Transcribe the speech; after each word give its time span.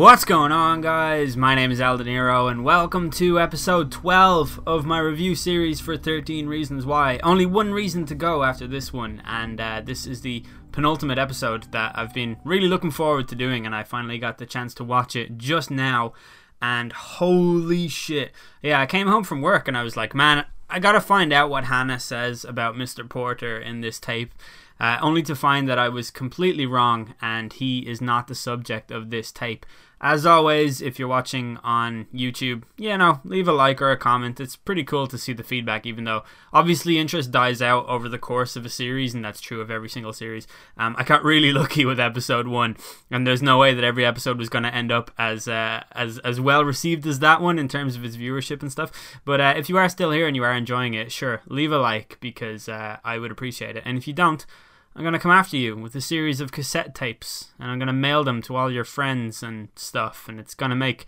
What's 0.00 0.24
going 0.24 0.50
on, 0.50 0.80
guys? 0.80 1.36
My 1.36 1.54
name 1.54 1.70
is 1.70 1.78
Eldeniro, 1.78 2.50
and 2.50 2.64
welcome 2.64 3.10
to 3.10 3.38
episode 3.38 3.92
12 3.92 4.58
of 4.66 4.86
my 4.86 4.98
review 4.98 5.34
series 5.34 5.78
for 5.78 5.94
13 5.98 6.46
Reasons 6.46 6.86
Why. 6.86 7.20
Only 7.22 7.44
one 7.44 7.74
reason 7.74 8.06
to 8.06 8.14
go 8.14 8.42
after 8.42 8.66
this 8.66 8.94
one, 8.94 9.20
and 9.26 9.60
uh, 9.60 9.82
this 9.84 10.06
is 10.06 10.22
the 10.22 10.42
penultimate 10.72 11.18
episode 11.18 11.70
that 11.72 11.92
I've 11.98 12.14
been 12.14 12.38
really 12.46 12.66
looking 12.66 12.90
forward 12.90 13.28
to 13.28 13.34
doing, 13.34 13.66
and 13.66 13.74
I 13.74 13.82
finally 13.82 14.16
got 14.16 14.38
the 14.38 14.46
chance 14.46 14.72
to 14.76 14.84
watch 14.84 15.14
it 15.14 15.36
just 15.36 15.70
now. 15.70 16.14
And 16.62 16.94
holy 16.94 17.86
shit. 17.86 18.32
Yeah, 18.62 18.80
I 18.80 18.86
came 18.86 19.06
home 19.06 19.24
from 19.24 19.42
work 19.42 19.68
and 19.68 19.76
I 19.76 19.82
was 19.82 19.98
like, 19.98 20.14
man, 20.14 20.46
I 20.70 20.78
gotta 20.78 21.02
find 21.02 21.30
out 21.30 21.50
what 21.50 21.64
Hannah 21.64 22.00
says 22.00 22.42
about 22.44 22.74
Mr. 22.74 23.06
Porter 23.06 23.58
in 23.58 23.82
this 23.82 24.00
tape 24.00 24.32
uh, 24.80 24.98
only 25.02 25.22
to 25.22 25.36
find 25.36 25.68
that 25.68 25.78
I 25.78 25.88
was 25.90 26.10
completely 26.10 26.64
wrong 26.64 27.14
and 27.20 27.52
he 27.52 27.80
is 27.80 28.00
not 28.00 28.28
the 28.28 28.34
subject 28.34 28.90
of 28.90 29.10
this 29.10 29.30
tape. 29.30 29.66
As 30.02 30.24
always, 30.24 30.80
if 30.80 30.98
you're 30.98 31.08
watching 31.08 31.58
on 31.58 32.06
YouTube, 32.14 32.62
you 32.78 32.96
know, 32.96 33.20
leave 33.22 33.46
a 33.46 33.52
like 33.52 33.82
or 33.82 33.90
a 33.90 33.98
comment. 33.98 34.40
It's 34.40 34.56
pretty 34.56 34.82
cool 34.82 35.06
to 35.06 35.18
see 35.18 35.34
the 35.34 35.42
feedback, 35.42 35.84
even 35.84 36.04
though 36.04 36.24
obviously 36.54 36.98
interest 36.98 37.30
dies 37.30 37.60
out 37.60 37.86
over 37.86 38.08
the 38.08 38.18
course 38.18 38.56
of 38.56 38.64
a 38.64 38.70
series, 38.70 39.12
and 39.14 39.22
that's 39.22 39.42
true 39.42 39.60
of 39.60 39.70
every 39.70 39.90
single 39.90 40.14
series. 40.14 40.46
Um, 40.78 40.96
I 40.98 41.04
got 41.04 41.22
really 41.22 41.52
lucky 41.60 41.84
with 41.84 42.00
episode 42.00 42.48
one, 42.48 42.78
and 43.10 43.26
there's 43.26 43.42
no 43.42 43.58
way 43.58 43.74
that 43.74 43.84
every 43.84 44.06
episode 44.06 44.38
was 44.38 44.48
going 44.48 44.64
to 44.64 44.74
end 44.74 44.90
up 44.90 45.10
as 45.18 45.46
uh, 45.46 45.82
as 45.92 46.18
as 46.20 46.40
well 46.40 46.64
received 46.64 47.06
as 47.06 47.18
that 47.18 47.42
one 47.42 47.58
in 47.58 47.68
terms 47.68 47.94
of 47.94 48.02
its 48.02 48.16
viewership 48.16 48.62
and 48.62 48.72
stuff. 48.72 49.20
But 49.26 49.40
uh, 49.42 49.54
if 49.56 49.68
you 49.68 49.76
are 49.76 49.88
still 49.90 50.12
here 50.12 50.26
and 50.26 50.34
you 50.34 50.44
are 50.44 50.54
enjoying 50.54 50.94
it, 50.94 51.12
sure, 51.12 51.42
leave 51.46 51.72
a 51.72 51.78
like 51.78 52.16
because 52.20 52.70
uh, 52.70 52.96
I 53.04 53.18
would 53.18 53.30
appreciate 53.30 53.76
it. 53.76 53.82
And 53.84 53.98
if 53.98 54.08
you 54.08 54.14
don't, 54.14 54.46
I'm 54.94 55.02
going 55.02 55.12
to 55.12 55.18
come 55.18 55.30
after 55.30 55.56
you 55.56 55.76
with 55.76 55.94
a 55.94 56.00
series 56.00 56.40
of 56.40 56.52
cassette 56.52 56.94
tapes 56.94 57.52
and 57.58 57.70
I'm 57.70 57.78
going 57.78 57.86
to 57.86 57.92
mail 57.92 58.24
them 58.24 58.42
to 58.42 58.56
all 58.56 58.70
your 58.70 58.84
friends 58.84 59.42
and 59.42 59.68
stuff. 59.76 60.28
And 60.28 60.40
it's 60.40 60.54
going 60.54 60.70
to 60.70 60.76
make 60.76 61.06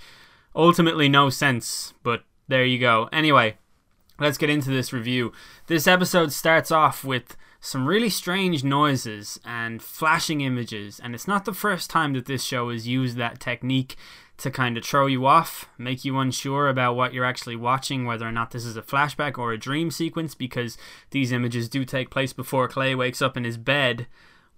ultimately 0.55 1.09
no 1.09 1.31
sense, 1.31 1.95
but 2.03 2.23
there 2.49 2.65
you 2.65 2.79
go. 2.79 3.09
Anyway, 3.13 3.59
let's 4.21 4.39
get 4.39 4.51
into 4.51 4.71
this 4.71 4.93
review. 4.93 5.33
This 5.67 5.87
episode 5.87 6.33
starts 6.33 6.71
off 6.71 7.05
with 7.05 7.37
some 7.65 7.87
really 7.87 8.11
strange 8.11 8.65
noises 8.65 9.39
and 9.45 9.81
flashing 9.81 10.41
images, 10.41 10.99
and 10.99 11.15
it's 11.15 11.29
not 11.29 11.45
the 11.45 11.55
first 11.55 11.89
time 11.89 12.13
that 12.13 12.27
this 12.27 12.43
show 12.43 12.71
has 12.71 12.89
used 12.89 13.17
that 13.17 13.39
technique 13.39 13.95
to 14.39 14.51
kind 14.51 14.77
of 14.77 14.85
throw 14.85 15.07
you 15.07 15.27
off, 15.27 15.69
make 15.79 16.05
you 16.05 16.19
unsure 16.19 16.69
about 16.69 16.97
what 16.97 17.15
you're 17.15 17.25
actually 17.25 17.55
watching, 17.55 18.05
whether 18.05 18.27
or 18.27 18.33
not 18.33 18.51
this 18.51 18.65
is 18.65 18.77
a 18.77 18.83
flashback 18.83 19.39
or 19.39 19.53
a 19.53 19.59
dream 19.59 19.93
sequence, 19.93 20.35
because 20.35 20.77
these 21.11 21.31
images 21.31 21.69
do 21.69 21.85
take 21.85 22.11
place 22.11 22.33
before 22.33 22.67
Clay 22.67 22.97
wakes 22.97 23.23
up 23.23 23.37
in 23.37 23.45
his 23.45 23.59
bed. 23.59 24.09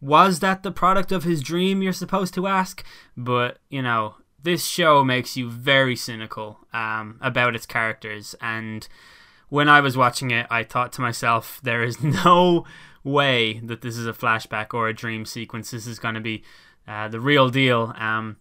Was 0.01 0.41
that 0.41 0.63
the 0.63 0.73
product 0.73 1.13
of 1.13 1.25
his 1.25 1.43
dream, 1.43 1.83
you're 1.83 1.93
supposed 1.93 2.33
to 2.35 2.47
ask? 2.47 2.83
But, 3.19 3.59
you 3.69 3.83
know, 3.83 4.15
this 4.43 4.65
show 4.65 5.05
makes 5.05 5.37
you 5.37 5.51
very 5.51 5.95
cynical 5.95 6.61
um, 6.73 7.19
about 7.21 7.55
its 7.55 7.67
characters. 7.67 8.35
And 8.41 8.89
when 9.51 9.69
I 9.69 9.81
was 9.81 9.95
watching 9.95 10.31
it, 10.31 10.47
I 10.49 10.65
thought 10.65 10.93
to 10.95 11.03
myself, 11.03 11.61
there 11.63 11.83
is 11.83 12.03
no 12.25 12.65
way 13.05 13.61
that 13.61 13.83
this 13.83 13.97
is 13.97 14.07
a 14.07 14.13
flashback 14.13 14.75
or 14.75 14.89
a 14.89 14.95
dream 14.95 15.25
sequence. 15.25 15.71
This 15.71 15.87
is 15.87 15.99
going 15.99 16.15
to 16.15 16.21
be 16.21 16.43
uh, 16.89 17.09
the 17.09 17.21
real 17.21 17.51
deal. 17.51 17.95
Um, 17.97 18.39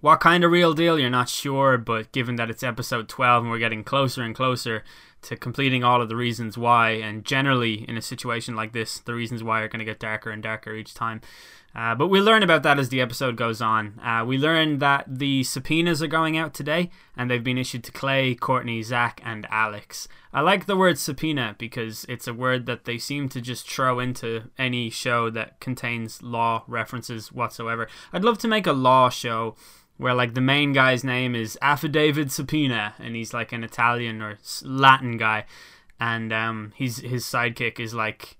what 0.00 0.20
kind 0.20 0.44
of 0.44 0.52
real 0.52 0.74
deal, 0.74 0.98
you're 0.98 1.10
not 1.10 1.28
sure, 1.28 1.76
but 1.76 2.12
given 2.12 2.36
that 2.36 2.50
it's 2.50 2.62
episode 2.62 3.08
12 3.08 3.42
and 3.42 3.50
we're 3.50 3.58
getting 3.58 3.82
closer 3.82 4.22
and 4.22 4.34
closer 4.34 4.84
to 5.22 5.36
completing 5.36 5.82
all 5.82 6.00
of 6.00 6.08
the 6.08 6.16
reasons 6.16 6.56
why, 6.56 6.90
and 6.90 7.24
generally 7.24 7.88
in 7.88 7.96
a 7.96 8.02
situation 8.02 8.54
like 8.54 8.72
this, 8.72 8.98
the 9.00 9.14
reasons 9.14 9.42
why 9.42 9.60
are 9.60 9.68
going 9.68 9.80
to 9.80 9.84
get 9.84 9.98
darker 9.98 10.30
and 10.30 10.42
darker 10.42 10.74
each 10.74 10.94
time. 10.94 11.20
Uh, 11.74 11.94
but 11.94 12.08
we'll 12.08 12.24
learn 12.24 12.42
about 12.42 12.62
that 12.62 12.78
as 12.78 12.88
the 12.88 13.00
episode 13.00 13.36
goes 13.36 13.60
on. 13.60 14.00
Uh, 14.02 14.24
we 14.24 14.38
learn 14.38 14.78
that 14.78 15.04
the 15.06 15.44
subpoenas 15.44 16.02
are 16.02 16.08
going 16.08 16.36
out 16.36 16.54
today, 16.54 16.90
and 17.16 17.30
they've 17.30 17.44
been 17.44 17.58
issued 17.58 17.84
to 17.84 17.92
Clay, 17.92 18.34
Courtney, 18.34 18.82
Zach, 18.82 19.20
and 19.24 19.46
Alex. 19.50 20.08
I 20.32 20.40
like 20.40 20.66
the 20.66 20.76
word 20.76 20.98
subpoena 20.98 21.56
because 21.58 22.04
it's 22.08 22.26
a 22.26 22.34
word 22.34 22.66
that 22.66 22.84
they 22.84 22.98
seem 22.98 23.28
to 23.30 23.40
just 23.40 23.70
throw 23.70 24.00
into 24.00 24.44
any 24.58 24.88
show 24.90 25.30
that 25.30 25.60
contains 25.60 26.22
law 26.22 26.64
references 26.66 27.30
whatsoever. 27.30 27.86
I'd 28.12 28.24
love 28.24 28.38
to 28.38 28.48
make 28.48 28.66
a 28.66 28.72
law 28.72 29.08
show 29.08 29.54
where 29.98 30.14
like 30.14 30.34
the 30.34 30.40
main 30.40 30.72
guy's 30.72 31.04
name 31.04 31.34
is 31.34 31.58
Affidavit 31.60 32.30
Subpoena, 32.30 32.94
and 32.98 33.14
he's 33.14 33.34
like 33.34 33.52
an 33.52 33.64
Italian 33.64 34.22
or 34.22 34.38
Latin 34.62 35.18
guy, 35.18 35.44
and 36.00 36.32
um, 36.32 36.72
he's 36.76 36.98
his 36.98 37.24
sidekick 37.24 37.78
is 37.78 37.94
like 37.94 38.36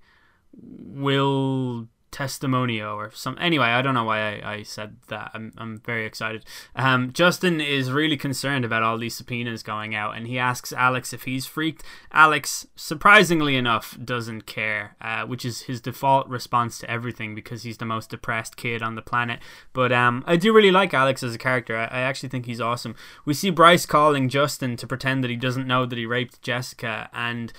Will 0.53 1.87
Testimonio 2.11 2.95
or 2.95 3.11
some. 3.11 3.37
Anyway, 3.39 3.67
I 3.67 3.81
don't 3.81 3.93
know 3.93 4.03
why 4.03 4.39
I, 4.39 4.53
I 4.53 4.63
said 4.63 4.97
that. 5.07 5.31
I'm, 5.33 5.53
I'm 5.57 5.79
very 5.79 6.05
excited. 6.05 6.45
Um, 6.75 7.11
Justin 7.13 7.61
is 7.61 7.91
really 7.91 8.17
concerned 8.17 8.65
about 8.65 8.83
all 8.83 8.97
these 8.97 9.15
subpoenas 9.15 9.63
going 9.63 9.95
out, 9.95 10.17
and 10.17 10.27
he 10.27 10.39
asks 10.39 10.73
Alex 10.73 11.13
if 11.13 11.23
he's 11.23 11.45
freaked. 11.45 11.83
Alex, 12.11 12.67
surprisingly 12.75 13.55
enough, 13.55 13.97
doesn't 14.03 14.45
care, 14.45 14.95
uh, 15.01 15.25
which 15.25 15.45
is 15.45 15.61
his 15.61 15.81
default 15.81 16.27
response 16.27 16.79
to 16.79 16.89
everything 16.89 17.35
because 17.35 17.63
he's 17.63 17.77
the 17.77 17.85
most 17.85 18.09
depressed 18.09 18.57
kid 18.57 18.81
on 18.81 18.95
the 18.95 19.01
planet. 19.01 19.39
But 19.73 19.91
um, 19.91 20.23
I 20.25 20.35
do 20.35 20.53
really 20.53 20.71
like 20.71 20.93
Alex 20.93 21.21
as 21.23 21.35
a 21.35 21.39
character. 21.39 21.77
I, 21.77 21.85
I 21.85 21.99
actually 22.01 22.29
think 22.29 22.45
he's 22.45 22.61
awesome. 22.61 22.95
We 23.25 23.33
see 23.33 23.49
Bryce 23.49 23.85
calling 23.85 24.29
Justin 24.29 24.77
to 24.77 24.87
pretend 24.87 25.23
that 25.23 25.29
he 25.29 25.35
doesn't 25.35 25.67
know 25.67 25.85
that 25.85 25.97
he 25.97 26.05
raped 26.05 26.41
Jessica, 26.41 27.09
and 27.13 27.53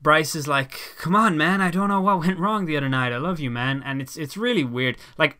Bryce 0.00 0.34
is 0.34 0.46
like, 0.46 0.96
"Come 0.98 1.16
on, 1.16 1.36
man! 1.36 1.60
I 1.60 1.70
don't 1.70 1.88
know 1.88 2.00
what 2.00 2.20
went 2.20 2.38
wrong 2.38 2.66
the 2.66 2.76
other 2.76 2.88
night. 2.88 3.12
I 3.12 3.18
love 3.18 3.40
you, 3.40 3.50
man." 3.50 3.82
And 3.84 4.00
it's 4.00 4.16
it's 4.16 4.36
really 4.36 4.64
weird. 4.64 4.96
Like, 5.16 5.38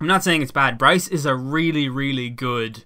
I'm 0.00 0.06
not 0.06 0.24
saying 0.24 0.42
it's 0.42 0.52
bad. 0.52 0.78
Bryce 0.78 1.08
is 1.08 1.26
a 1.26 1.34
really 1.34 1.88
really 1.88 2.30
good 2.30 2.84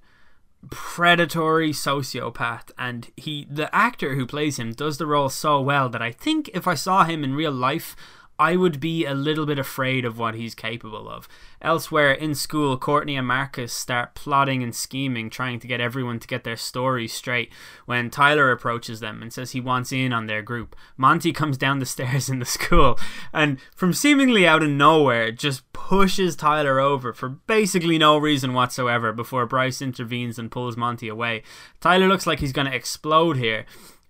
predatory 0.69 1.70
sociopath 1.70 2.70
and 2.76 3.10
he 3.16 3.47
the 3.50 3.75
actor 3.75 4.15
who 4.15 4.26
plays 4.26 4.59
him 4.59 4.72
does 4.72 4.99
the 4.99 5.06
role 5.06 5.31
so 5.31 5.59
well 5.59 5.88
that 5.88 6.03
I 6.03 6.12
think 6.12 6.50
if 6.53 6.69
I 6.69 6.75
saw 6.75 7.04
him 7.04 7.25
in 7.25 7.34
real 7.34 7.53
life 7.53 7.97
I 8.40 8.56
would 8.56 8.80
be 8.80 9.04
a 9.04 9.12
little 9.12 9.44
bit 9.44 9.58
afraid 9.58 10.06
of 10.06 10.18
what 10.18 10.34
he's 10.34 10.54
capable 10.54 11.10
of. 11.10 11.28
Elsewhere 11.60 12.10
in 12.10 12.34
school, 12.34 12.78
Courtney 12.78 13.14
and 13.14 13.28
Marcus 13.28 13.70
start 13.70 14.14
plotting 14.14 14.62
and 14.62 14.74
scheming, 14.74 15.28
trying 15.28 15.60
to 15.60 15.66
get 15.66 15.78
everyone 15.78 16.18
to 16.20 16.26
get 16.26 16.42
their 16.42 16.56
stories 16.56 17.12
straight 17.12 17.52
when 17.84 18.08
Tyler 18.08 18.50
approaches 18.50 19.00
them 19.00 19.20
and 19.20 19.30
says 19.30 19.50
he 19.50 19.60
wants 19.60 19.92
in 19.92 20.14
on 20.14 20.24
their 20.24 20.40
group. 20.40 20.74
Monty 20.96 21.32
comes 21.34 21.58
down 21.58 21.80
the 21.80 21.84
stairs 21.84 22.30
in 22.30 22.38
the 22.38 22.46
school 22.46 22.98
and, 23.30 23.58
from 23.76 23.92
seemingly 23.92 24.46
out 24.46 24.62
of 24.62 24.70
nowhere, 24.70 25.30
just 25.30 25.70
pushes 25.74 26.34
Tyler 26.34 26.80
over 26.80 27.12
for 27.12 27.28
basically 27.28 27.98
no 27.98 28.16
reason 28.16 28.54
whatsoever 28.54 29.12
before 29.12 29.44
Bryce 29.44 29.82
intervenes 29.82 30.38
and 30.38 30.50
pulls 30.50 30.78
Monty 30.78 31.08
away. 31.08 31.42
Tyler 31.78 32.08
looks 32.08 32.26
like 32.26 32.40
he's 32.40 32.54
going 32.54 32.70
to 32.70 32.74
explode 32.74 33.36
here 33.36 33.66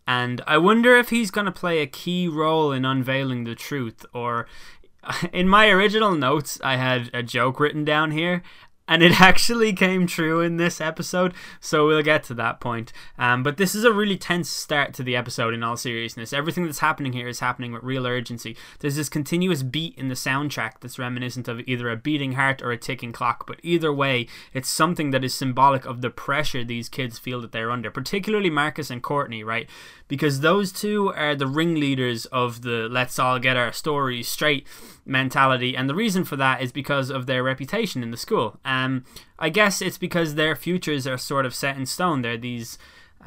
and 0.07 0.41
I 0.47 0.59
wonder 0.59 0.97
if 0.97 1.11
he's 1.11 1.31
going 1.31 1.47
to 1.47 1.53
play 1.53 1.81
a 1.81 1.87
key 1.87 2.29
role 2.29 2.73
in 2.73 2.85
unveiling 2.85 3.45
the 3.45 3.55
truth. 3.55 4.05
Or 4.13 4.47
in 5.33 5.49
my 5.49 5.69
original 5.69 6.13
notes, 6.13 6.61
I 6.63 6.77
had 6.77 7.11
a 7.15 7.23
joke 7.23 7.61
written 7.61 7.85
down 7.85 8.11
here, 8.11 8.43
and 8.91 9.05
it 9.05 9.21
actually 9.21 9.73
came 9.73 10.07
true 10.07 10.41
in 10.41 10.59
this 10.59 10.81
episode. 10.81 11.33
So 11.61 11.87
we'll 11.87 12.03
get 12.03 12.25
to 12.25 12.35
that 12.35 12.61
point. 12.61 12.93
Um, 13.19 13.43
but 13.43 13.57
this 13.57 13.75
is 13.75 13.85
a 13.85 13.93
really 13.93 14.19
tense 14.19 14.51
start 14.51 14.93
to 14.95 15.03
the 15.03 15.17
episode. 15.17 15.55
In 15.55 15.63
all 15.63 15.77
seriousness, 15.77 16.33
everything 16.33 16.67
that's 16.67 16.81
happening 16.81 17.13
here 17.13 17.29
is 17.29 17.41
happening 17.41 17.73
with 17.73 17.85
real 17.85 18.07
urgency. 18.07 18.57
There's 18.81 18.97
this 18.97 19.09
continuous 19.09 19.63
beat 19.63 19.97
in 19.97 20.09
the 20.09 20.15
soundtrack 20.15 20.81
that's 20.81 20.99
reminiscent 20.99 21.47
of 21.47 21.61
either 21.61 21.89
a 21.89 21.97
beating 21.97 22.33
heart 22.33 22.61
or 22.61 22.73
a 22.73 22.77
ticking 22.77 23.13
clock. 23.13 23.47
But 23.47 23.61
either 23.63 23.93
way, 23.93 24.27
it's 24.53 24.69
something 24.69 25.13
that 25.13 25.25
is 25.25 25.33
symbolic 25.33 25.87
of 25.87 26.01
the 26.01 26.11
pressure 26.11 26.65
these 26.65 26.89
kids 26.89 27.19
feel 27.19 27.41
that 27.43 27.53
they're 27.53 27.71
under, 27.71 27.91
particularly 27.91 28.51
Marcus 28.51 28.91
and 28.91 29.03
Courtney, 29.03 29.45
right? 29.45 29.71
Because 30.09 30.41
those 30.41 30.73
two 30.73 31.13
are 31.15 31.37
the 31.37 31.47
ringleaders 31.47 32.27
of 32.27 32.63
the 32.63 32.89
"let's 32.91 33.21
all 33.21 33.39
get 33.39 33.57
our 33.57 33.73
stories 33.73 34.27
straight" 34.27 34.67
mentality, 35.11 35.77
and 35.77 35.91
the 35.91 35.95
reason 35.95 36.25
for 36.25 36.37
that 36.37 36.63
is 36.63 36.73
because 36.73 37.11
of 37.11 37.27
their 37.27 37.43
reputation 37.43 38.03
in 38.03 38.11
the 38.11 38.17
school. 38.17 38.59
Um, 38.65 39.05
I 39.39 39.51
guess 39.51 39.83
it's 39.83 39.99
because 39.99 40.35
their 40.35 40.57
futures 40.57 41.07
are 41.07 41.19
sort 41.19 41.45
of 41.45 41.55
set 41.55 41.77
in 41.77 41.85
stone. 41.85 42.23
They're 42.23 42.39
these 42.39 42.79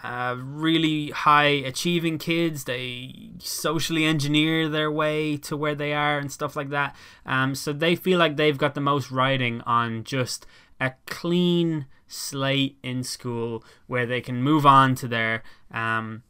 uh, 0.01 0.35
really 0.39 1.11
high 1.11 1.43
achieving 1.43 2.17
kids. 2.17 2.63
They 2.63 3.29
socially 3.37 4.05
engineer 4.05 4.67
their 4.67 4.91
way 4.91 5.37
to 5.37 5.55
where 5.55 5.75
they 5.75 5.93
are 5.93 6.17
and 6.17 6.31
stuff 6.31 6.55
like 6.55 6.69
that. 6.69 6.95
Um, 7.25 7.53
so 7.53 7.73
they 7.73 7.95
feel 7.95 8.17
like 8.17 8.35
they've 8.35 8.57
got 8.57 8.73
the 8.73 8.81
most 8.81 9.11
riding 9.11 9.61
on 9.61 10.03
just 10.03 10.47
a 10.79 10.93
clean 11.05 11.85
slate 12.07 12.77
in 12.83 13.03
school 13.03 13.63
where 13.87 14.05
they 14.05 14.21
can 14.21 14.41
move 14.41 14.65
on 14.65 14.95
to 14.95 15.07
their 15.07 15.43
um, 15.71 16.23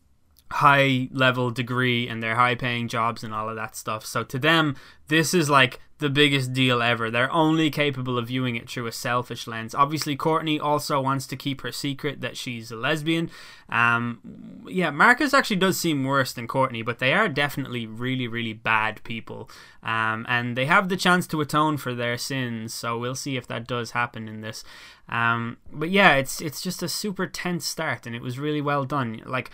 high 0.51 1.09
level 1.11 1.49
degree 1.49 2.07
and 2.07 2.21
their 2.21 2.35
high 2.35 2.55
paying 2.55 2.87
jobs 2.87 3.23
and 3.23 3.33
all 3.33 3.49
of 3.49 3.55
that 3.55 3.75
stuff. 3.75 4.05
So 4.05 4.23
to 4.23 4.37
them, 4.37 4.75
this 5.07 5.33
is 5.33 5.49
like 5.49 5.79
the 6.03 6.09
biggest 6.09 6.53
deal 6.53 6.81
ever. 6.81 7.09
They're 7.09 7.31
only 7.31 7.69
capable 7.69 8.17
of 8.17 8.27
viewing 8.27 8.55
it 8.55 8.69
through 8.69 8.87
a 8.87 8.91
selfish 8.91 9.47
lens. 9.47 9.73
Obviously, 9.73 10.15
Courtney 10.15 10.59
also 10.59 10.99
wants 10.99 11.25
to 11.27 11.35
keep 11.35 11.61
her 11.61 11.71
secret 11.71 12.21
that 12.21 12.35
she's 12.35 12.71
a 12.71 12.75
lesbian. 12.75 13.31
Um, 13.69 14.65
yeah, 14.67 14.91
Marcus 14.91 15.33
actually 15.33 15.55
does 15.55 15.79
seem 15.79 16.03
worse 16.03 16.33
than 16.33 16.47
Courtney, 16.47 16.81
but 16.81 16.99
they 16.99 17.13
are 17.13 17.29
definitely 17.29 17.87
really, 17.87 18.27
really 18.27 18.53
bad 18.53 19.03
people. 19.03 19.49
Um, 19.81 20.25
and 20.27 20.57
they 20.57 20.65
have 20.65 20.89
the 20.89 20.97
chance 20.97 21.25
to 21.27 21.41
atone 21.41 21.77
for 21.77 21.95
their 21.95 22.17
sins, 22.17 22.73
so 22.73 22.97
we'll 22.97 23.15
see 23.15 23.37
if 23.37 23.47
that 23.47 23.65
does 23.65 23.91
happen 23.91 24.27
in 24.27 24.41
this. 24.41 24.63
Um, 25.09 25.57
but 25.71 25.89
yeah, 25.89 26.15
it's 26.15 26.41
it's 26.41 26.61
just 26.61 26.83
a 26.83 26.89
super 26.89 27.27
tense 27.27 27.65
start, 27.65 28.05
and 28.05 28.15
it 28.15 28.21
was 28.21 28.37
really 28.39 28.61
well 28.61 28.83
done. 28.83 29.21
Like 29.25 29.51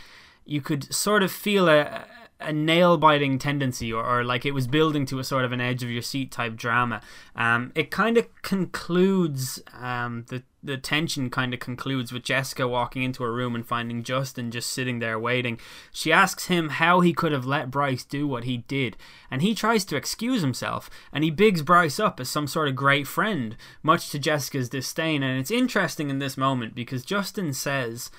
you 0.50 0.62
could 0.62 0.94
sort 0.94 1.24
of 1.24 1.32
feel 1.32 1.70
a 1.70 2.06
a 2.42 2.54
nail 2.54 2.98
biting 2.98 3.38
tendency, 3.38 3.92
or, 3.92 4.06
or 4.06 4.24
like 4.24 4.46
it 4.46 4.54
was 4.54 4.66
building 4.66 5.06
to 5.06 5.20
a 5.20 5.24
sort 5.24 5.44
of 5.44 5.52
an 5.52 5.60
edge 5.60 5.84
of 5.84 5.92
your 5.92 6.02
seat 6.02 6.32
type 6.32 6.56
drama. 6.56 7.02
Um, 7.36 7.74
it 7.76 7.92
kind 7.92 8.18
of 8.18 8.28
concludes 8.42 9.62
um, 9.78 10.26
the 10.30 10.44
the 10.62 10.78
tension 10.78 11.30
kind 11.30 11.54
of 11.54 11.60
concludes 11.60 12.12
with 12.12 12.24
Jessica 12.24 12.68
walking 12.68 13.04
into 13.04 13.24
a 13.24 13.32
room 13.32 13.56
and 13.56 13.66
finding 13.66 14.04
Justin 14.04 14.52
just 14.52 14.72
sitting 14.72 15.00
there 15.00 15.18
waiting. 15.18 15.58
She 15.92 16.12
asks 16.12 16.48
him 16.48 16.70
how 16.70 17.00
he 17.00 17.14
could 17.14 17.32
have 17.32 17.46
let 17.46 17.72
Bryce 17.72 18.04
do 18.04 18.28
what 18.28 18.44
he 18.46 18.58
did, 18.58 18.96
and 19.30 19.42
he 19.42 19.54
tries 19.54 19.84
to 19.86 19.98
excuse 19.98 20.42
himself, 20.42 20.90
and 21.12 21.24
he 21.26 21.32
bigs 21.32 21.62
Bryce 21.62 22.00
up 22.00 22.20
as 22.22 22.30
some 22.30 22.48
sort 22.48 22.70
of 22.70 22.76
great 22.76 23.08
friend, 23.08 23.58
much 23.84 24.10
to 24.12 24.20
Jessica's 24.20 24.70
disdain. 24.70 25.24
And 25.24 25.40
it's 25.40 25.52
interesting 25.52 26.10
in 26.10 26.20
this 26.20 26.38
moment 26.38 26.74
because 26.74 27.04
Justin 27.04 27.54
says 27.54 28.10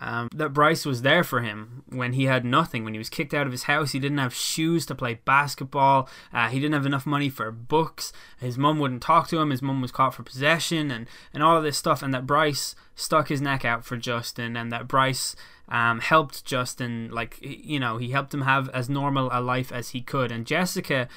um, 0.00 0.28
that 0.34 0.52
Bryce 0.52 0.86
was 0.86 1.02
there 1.02 1.24
for 1.24 1.40
him 1.40 1.82
when 1.88 2.12
he 2.12 2.24
had 2.24 2.44
nothing. 2.44 2.84
When 2.84 2.94
he 2.94 2.98
was 2.98 3.08
kicked 3.08 3.34
out 3.34 3.46
of 3.46 3.52
his 3.52 3.64
house, 3.64 3.92
he 3.92 3.98
didn't 3.98 4.18
have 4.18 4.34
shoes 4.34 4.86
to 4.86 4.94
play 4.94 5.20
basketball. 5.24 6.08
Uh, 6.32 6.48
he 6.48 6.60
didn't 6.60 6.74
have 6.74 6.86
enough 6.86 7.06
money 7.06 7.28
for 7.28 7.50
books. 7.50 8.12
His 8.38 8.56
mum 8.56 8.78
wouldn't 8.78 9.02
talk 9.02 9.28
to 9.28 9.38
him. 9.38 9.50
His 9.50 9.62
mum 9.62 9.82
was 9.82 9.92
caught 9.92 10.14
for 10.14 10.22
possession 10.22 10.90
and, 10.90 11.08
and 11.34 11.42
all 11.42 11.56
of 11.56 11.64
this 11.64 11.76
stuff. 11.76 12.02
And 12.02 12.14
that 12.14 12.26
Bryce 12.26 12.74
stuck 12.94 13.28
his 13.28 13.40
neck 13.40 13.64
out 13.64 13.84
for 13.84 13.96
Justin, 13.96 14.56
and 14.56 14.72
that 14.72 14.88
Bryce 14.88 15.36
um, 15.68 16.00
helped 16.00 16.44
Justin, 16.44 17.10
like, 17.12 17.38
you 17.40 17.78
know, 17.78 17.98
he 17.98 18.10
helped 18.10 18.34
him 18.34 18.42
have 18.42 18.68
as 18.70 18.88
normal 18.88 19.28
a 19.32 19.40
life 19.40 19.70
as 19.70 19.90
he 19.90 20.00
could. 20.00 20.32
And 20.32 20.46
Jessica, 20.46 21.08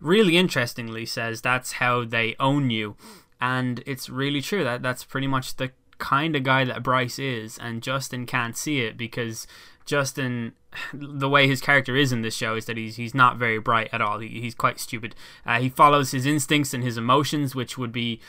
really 0.00 0.36
interestingly, 0.36 1.06
says 1.06 1.40
that's 1.40 1.72
how 1.72 2.04
they 2.04 2.36
own 2.38 2.70
you. 2.70 2.96
And 3.40 3.82
it's 3.86 4.10
really 4.10 4.42
true. 4.42 4.64
That 4.64 4.82
that's 4.82 5.04
pretty 5.04 5.26
much 5.26 5.56
the 5.56 5.72
kind 6.00 6.34
of 6.34 6.42
guy 6.42 6.64
that 6.64 6.82
Bryce 6.82 7.18
is, 7.18 7.58
and 7.58 7.82
Justin 7.82 8.26
can't 8.26 8.56
see 8.56 8.80
it 8.80 8.96
because 8.96 9.46
Justin, 9.86 10.52
the 10.92 11.28
way 11.28 11.46
his 11.46 11.60
character 11.60 11.96
is 11.96 12.12
in 12.12 12.22
this 12.22 12.34
show 12.34 12.56
is 12.56 12.66
that 12.66 12.76
he's 12.76 12.96
he's 12.96 13.14
not 13.14 13.36
very 13.36 13.58
bright 13.58 13.88
at 13.92 14.00
all. 14.00 14.18
He, 14.18 14.40
he's 14.40 14.54
quite 14.54 14.80
stupid. 14.80 15.14
Uh, 15.44 15.60
he 15.60 15.68
follows 15.68 16.10
his 16.10 16.26
instincts 16.26 16.74
and 16.74 16.82
his 16.82 16.96
emotions, 16.96 17.54
which 17.54 17.76
would 17.76 17.92
be 17.92 18.20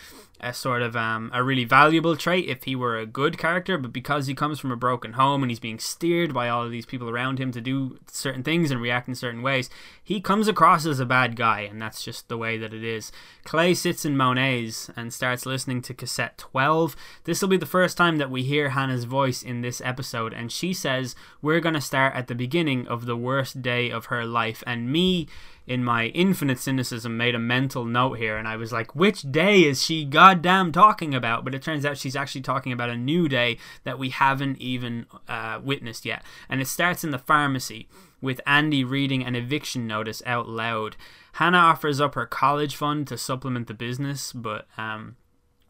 a 0.42 0.54
sort 0.54 0.82
of 0.82 0.96
um, 0.96 1.30
a 1.34 1.44
really 1.44 1.64
valuable 1.64 2.16
trait 2.16 2.50
if 2.50 2.64
he 2.64 2.76
were 2.76 2.98
a 2.98 3.06
good 3.06 3.38
character, 3.38 3.78
but 3.78 3.94
because 3.94 4.28
he 4.28 4.34
comes 4.34 4.60
from 4.60 4.72
a 4.72 4.76
broken 4.76 5.14
home 5.14 5.44
and 5.44 5.52
he's 5.52 5.60
being 5.60 5.80
steered 5.80 6.34
by 6.34 6.50
all 6.50 6.66
of 6.66 6.72
these 6.72 6.86
people 6.86 7.10
around 7.10 7.40
him 7.40 7.52
to 7.52 7.62
do 7.62 8.00
certain 8.08 8.44
things 8.44 8.72
and 8.72 8.82
react 8.82 9.08
in 9.08 9.16
certain 9.16 9.42
ways, 9.42 9.70
he 10.04 10.20
comes 10.20 10.48
across 10.48 10.86
as 10.86 11.00
a 11.00 11.06
bad 11.06 11.36
guy, 11.36 11.62
and 11.62 11.82
that's 11.82 12.04
just 12.04 12.28
the 12.28 12.38
way 12.38 12.58
that 12.58 12.74
it 12.74 12.84
is. 12.84 13.12
Clay 13.44 13.74
sits 13.74 14.04
in 14.04 14.18
Monet's 14.18 14.90
and 14.96 15.14
starts 15.14 15.46
listening 15.46 15.82
to 15.84 15.94
cassette 15.94 16.38
12. 16.38 16.96
This 17.26 17.42
will 17.42 17.50
be 17.50 17.58
the 17.58 17.66
first 17.66 17.96
time 17.96 18.18
that 18.18 18.32
we 18.32 18.44
hear 18.44 18.70
Hannah's 18.70 19.04
voice 19.04 19.44
in 19.44 19.62
this 19.62 19.82
episode, 19.86 20.34
and 20.34 20.52
she 20.52 20.74
says, 20.74 21.16
We're 21.42 21.60
going 21.60 21.76
to 21.76 21.82
start 21.82 22.16
at 22.16 22.28
the 22.28 22.36
beginning 22.36 22.88
of 22.88 23.06
the 23.06 23.16
worst 23.16 23.62
day 23.62 23.92
of 23.92 24.06
her 24.06 24.26
life, 24.26 24.64
and 24.66 24.92
me 24.92 25.28
in 25.68 25.84
my 25.84 26.08
infinite 26.08 26.60
cynicism, 26.60 27.18
made 27.18 27.36
a 27.36 27.40
mental 27.40 27.86
note 27.86 28.14
here, 28.14 28.38
and 28.38 28.48
I 28.48 28.56
was 28.56 28.72
like, 28.72 28.96
which 28.96 29.22
day 29.32 29.62
is 29.62 29.84
she 29.84 30.06
goddamn 30.06 30.72
talking 30.72 31.14
about? 31.14 31.44
But 31.44 31.56
it 31.56 31.62
turns 31.62 31.86
out 31.86 31.98
she's 31.98 32.16
actually 32.16 32.42
talking 32.42 32.72
about 32.72 32.90
a 32.90 32.98
new 32.98 33.28
day 33.28 33.58
that 33.84 34.00
we 34.00 34.10
haven't 34.10 34.58
even 34.60 35.06
uh, 35.28 35.60
witnessed 35.64 36.06
yet. 36.06 36.24
And 36.50 36.62
it 36.62 36.68
starts 36.68 37.04
in 37.04 37.12
the 37.12 37.20
pharmacy 37.20 37.88
with 38.22 38.42
Andy 38.46 38.84
reading 38.84 39.24
an 39.24 39.36
eviction 39.36 39.88
notice 39.88 40.22
out 40.26 40.48
loud. 40.48 40.96
Hannah 41.34 41.58
offers 41.58 42.02
up 42.02 42.16
her 42.16 42.26
college 42.26 42.76
fund 42.76 43.08
to 43.08 43.18
supplement 43.18 43.68
the 43.68 43.74
business, 43.74 44.34
but 44.34 44.68
um, 44.78 45.16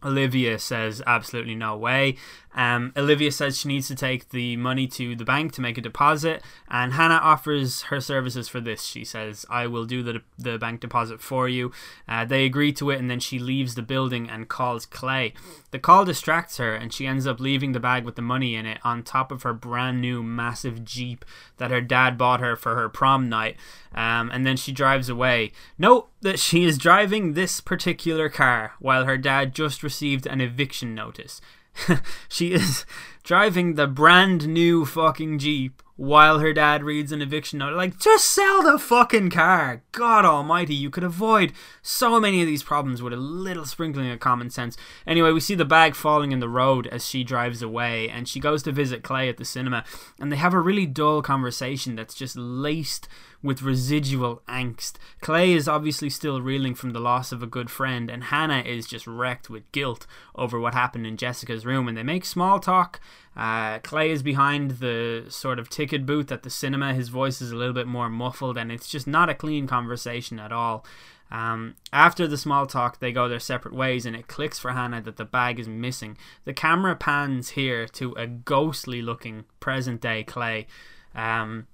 Olivia 0.04 0.60
says 0.60 1.02
absolutely 1.06 1.56
no 1.56 1.78
way. 1.78 2.18
Um, 2.54 2.92
Olivia 2.98 3.32
says 3.32 3.58
she 3.58 3.68
needs 3.70 3.88
to 3.88 3.96
take 3.96 4.30
the 4.30 4.58
money 4.58 4.86
to 4.88 5.16
the 5.16 5.24
bank 5.24 5.54
to 5.54 5.62
make 5.62 5.78
a 5.78 5.82
deposit, 5.82 6.44
and 6.70 6.94
Hannah 6.94 7.20
offers 7.22 7.84
her 7.84 8.02
services 8.02 8.50
for 8.50 8.60
this. 8.60 8.84
She 8.84 9.06
says, 9.06 9.46
I 9.50 9.68
will 9.68 9.86
do 9.86 10.04
the, 10.04 10.22
the 10.38 10.58
bank 10.58 10.82
deposit 10.82 11.22
for 11.22 11.48
you. 11.48 11.72
Uh, 12.10 12.26
they 12.26 12.46
agree 12.46 12.74
to 12.74 12.90
it, 12.90 13.00
and 13.00 13.10
then 13.10 13.22
she 13.22 13.40
leaves 13.40 13.76
the 13.76 13.82
building 13.82 14.30
and 14.30 14.50
calls 14.50 14.86
Clay. 14.86 15.34
The 15.72 15.80
call 15.80 16.04
distracts 16.04 16.58
her, 16.58 16.76
and 16.76 16.94
she 16.94 17.08
ends 17.08 17.26
up 17.26 17.40
leaving 17.40 17.72
the 17.72 17.80
bag 17.80 18.04
with 18.04 18.16
the 18.16 18.22
money 18.22 18.56
in 18.56 18.66
it 18.66 18.80
on 18.84 19.04
top 19.04 19.32
of 19.32 19.44
her 19.44 19.54
brand 19.54 20.02
new 20.02 20.22
massive 20.22 20.84
Jeep 20.84 21.24
that 21.58 21.72
her 21.72 21.82
dad 21.82 22.18
bought 22.18 22.42
her 22.42 22.56
for 22.58 22.76
her 22.76 22.90
prom 22.90 23.30
night. 23.30 23.56
Um, 23.94 24.30
and 24.32 24.46
then 24.46 24.58
she 24.58 24.72
drives 24.72 25.10
away. 25.10 25.52
Note 25.78 26.10
that 26.22 26.40
she 26.40 26.64
is 26.64 26.78
driving 26.78 27.34
this 27.34 27.62
particular 27.62 28.30
car 28.30 28.74
while 28.80 29.06
her 29.06 29.18
dad 29.18 29.54
just 29.54 29.84
received 29.92 30.26
an 30.26 30.40
eviction 30.40 30.96
notice. 30.96 31.42
she 32.30 32.54
is 32.54 32.86
driving 33.24 33.76
the 33.76 33.88
brand 33.88 34.48
new 34.48 34.86
fucking 34.86 35.40
Jeep 35.40 35.82
while 36.02 36.40
her 36.40 36.52
dad 36.52 36.84
reads 36.84 37.12
an 37.12 37.22
eviction 37.22 37.60
note. 37.60 37.76
Like, 37.76 38.00
just 38.00 38.26
sell 38.26 38.64
the 38.64 38.80
fucking 38.80 39.30
car. 39.30 39.84
God 39.92 40.26
almighty, 40.26 40.74
you 40.74 40.90
could 40.90 41.04
avoid 41.04 41.54
so 41.84 42.20
many 42.20 42.42
of 42.42 42.48
these 42.48 42.64
problems 42.64 43.04
with 43.04 43.14
a 43.14 43.18
little 43.18 43.66
sprinkling 43.66 44.10
of 44.10 44.20
common 44.20 44.50
sense. 44.50 44.76
Anyway, 45.06 45.32
we 45.32 45.40
see 45.40 45.54
the 45.54 45.64
bag 45.64 45.94
falling 45.94 46.32
in 46.32 46.40
the 46.40 46.50
road 46.50 46.88
as 46.88 47.08
she 47.08 47.24
drives 47.24 47.62
away, 47.62 48.10
and 48.10 48.28
she 48.28 48.40
goes 48.40 48.64
to 48.64 48.72
visit 48.72 49.04
Clay 49.04 49.30
at 49.30 49.38
the 49.38 49.46
cinema, 49.46 49.84
and 50.20 50.32
they 50.32 50.38
have 50.38 50.56
a 50.56 50.60
really 50.60 50.88
dull 50.88 51.22
conversation 51.22 51.96
that's 51.96 52.16
just 52.16 52.36
laced 52.36 53.08
with 53.44 53.62
residual 53.62 54.42
angst. 54.48 54.94
Clay 55.20 55.54
is 55.54 55.68
obviously 55.68 56.10
still 56.10 56.42
reeling 56.42 56.76
from 56.76 56.92
the 56.92 57.00
loss 57.00 57.32
of 57.32 57.42
a 57.42 57.48
good 57.48 57.70
friend, 57.70 58.10
and 58.10 58.26
Hannah 58.26 58.62
is 58.62 58.88
just 58.88 59.08
wrecked 59.08 59.50
with 59.50 59.72
guilt 59.72 60.06
over 60.36 60.60
what 60.60 60.74
happened 60.74 61.08
in 61.08 61.18
Jessica's 61.18 61.66
room. 61.66 61.88
And 61.88 61.98
they 61.98 62.04
make 62.04 62.26
small 62.26 62.60
talk. 62.60 63.00
Uh, 63.36 63.80
Clay 63.80 64.12
is 64.12 64.24
behind 64.24 64.72
the 64.72 65.26
sort 65.30 65.60
of 65.60 65.70
ticket 65.70 66.06
booth 66.06 66.32
at 66.32 66.44
the 66.44 66.50
cinema. 66.50 66.94
His 66.94 67.10
voice 67.10 67.42
is 67.42 67.52
a 67.52 67.56
little 67.56 67.74
bit 67.74 67.88
more 67.88 68.10
muffled, 68.10 68.58
and 68.58 68.72
it's 68.72 68.90
just 68.90 69.08
not 69.08 69.30
a 69.30 69.34
clean 69.34 69.68
conversation 69.68 70.40
at 70.40 70.52
all. 70.52 70.86
Um, 71.32 71.76
after 71.94 72.28
the 72.28 72.38
small 72.38 72.68
talk, 72.68 73.00
they 73.00 73.14
go 73.14 73.30
their 73.30 73.40
separate 73.40 73.74
ways, 73.74 74.06
and 74.06 74.16
it 74.16 74.28
clicks 74.28 74.60
for 74.60 74.72
Hannah 74.72 75.02
that 75.02 75.16
the 75.16 75.26
bag 75.26 75.60
is 75.60 75.68
missing. 75.68 76.18
The 76.44 76.54
camera 76.54 76.96
pans 76.96 77.52
here 77.52 77.88
to 77.88 78.14
a 78.14 78.28
ghostly 78.28 79.02
looking 79.02 79.46
present 79.62 80.02
day 80.02 80.24
Clay. 80.24 80.68
Um, 81.16 81.68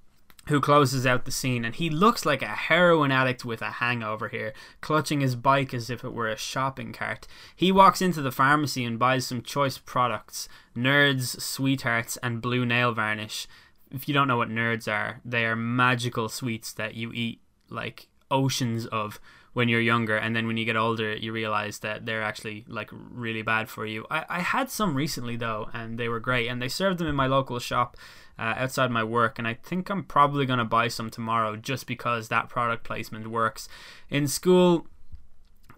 who 0.50 0.62
closes 0.62 1.06
out 1.06 1.26
the 1.26 1.32
scene, 1.32 1.66
and 1.66 1.76
he 1.76 1.90
looks 1.90 2.26
like 2.26 2.42
a 2.42 2.48
heroin 2.48 3.12
addict 3.12 3.44
with 3.44 3.62
a 3.62 3.72
hangover 3.72 4.30
here, 4.30 4.54
clutching 4.82 5.22
his 5.22 5.36
bike 5.36 5.74
as 5.74 5.90
if 5.90 6.04
it 6.04 6.14
were 6.14 6.28
a 6.28 6.38
shopping 6.38 6.94
cart. 6.94 7.28
He 7.56 7.72
walks 7.72 8.02
into 8.02 8.22
the 8.22 8.32
pharmacy 8.32 8.84
and 8.84 9.00
buys 9.00 9.28
some 9.28 9.42
choice 9.42 9.78
products 9.78 10.50
nerds, 10.76 11.42
sweethearts, 11.42 12.18
and 12.18 12.42
blue 12.42 12.66
nail 12.66 12.94
varnish. 12.94 13.48
If 13.92 14.08
you 14.08 14.14
don't 14.14 14.28
know 14.28 14.38
what 14.38 14.50
nerds 14.50 14.92
are, 14.92 15.22
they 15.26 15.46
are 15.46 15.56
magical 15.56 16.30
sweets 16.30 16.72
that 16.74 16.94
you 16.94 17.12
eat 17.14 17.42
like 17.70 18.08
oceans 18.32 18.86
of 18.88 19.20
when 19.54 19.70
you're 19.70 19.82
younger 19.82 20.16
and 20.16 20.36
then 20.36 20.46
when 20.46 20.58
you 20.58 20.66
get 20.66 20.76
older 20.76 21.16
you 21.16 21.32
realize 21.32 21.80
that 21.80 22.06
they're 22.06 22.22
actually 22.22 22.64
like 22.68 22.90
really 22.92 23.42
bad 23.42 23.70
for 23.70 23.86
you. 23.86 24.06
I, 24.12 24.26
I 24.30 24.40
had 24.42 24.70
some 24.70 24.96
recently 24.96 25.36
though 25.36 25.70
and 25.74 25.98
they 25.98 26.08
were 26.10 26.20
great 26.20 26.48
and 26.48 26.62
they 26.62 26.68
served 26.68 27.00
them 27.00 27.08
in 27.08 27.16
my 27.16 27.28
local 27.28 27.60
shop 27.60 27.98
uh, 28.38 28.54
outside 28.56 28.92
my 28.92 29.04
work 29.04 29.40
and 29.40 29.48
i 29.48 29.56
think 29.56 29.90
i'm 29.90 30.04
probably 30.04 30.46
going 30.46 30.60
to 30.60 30.66
buy 30.66 30.88
some 30.88 31.10
tomorrow 31.10 31.56
just 31.56 31.88
because 31.88 32.28
that 32.28 32.50
product 32.50 32.84
placement 32.84 33.28
works. 33.30 33.68
In 34.10 34.28
school 34.28 34.86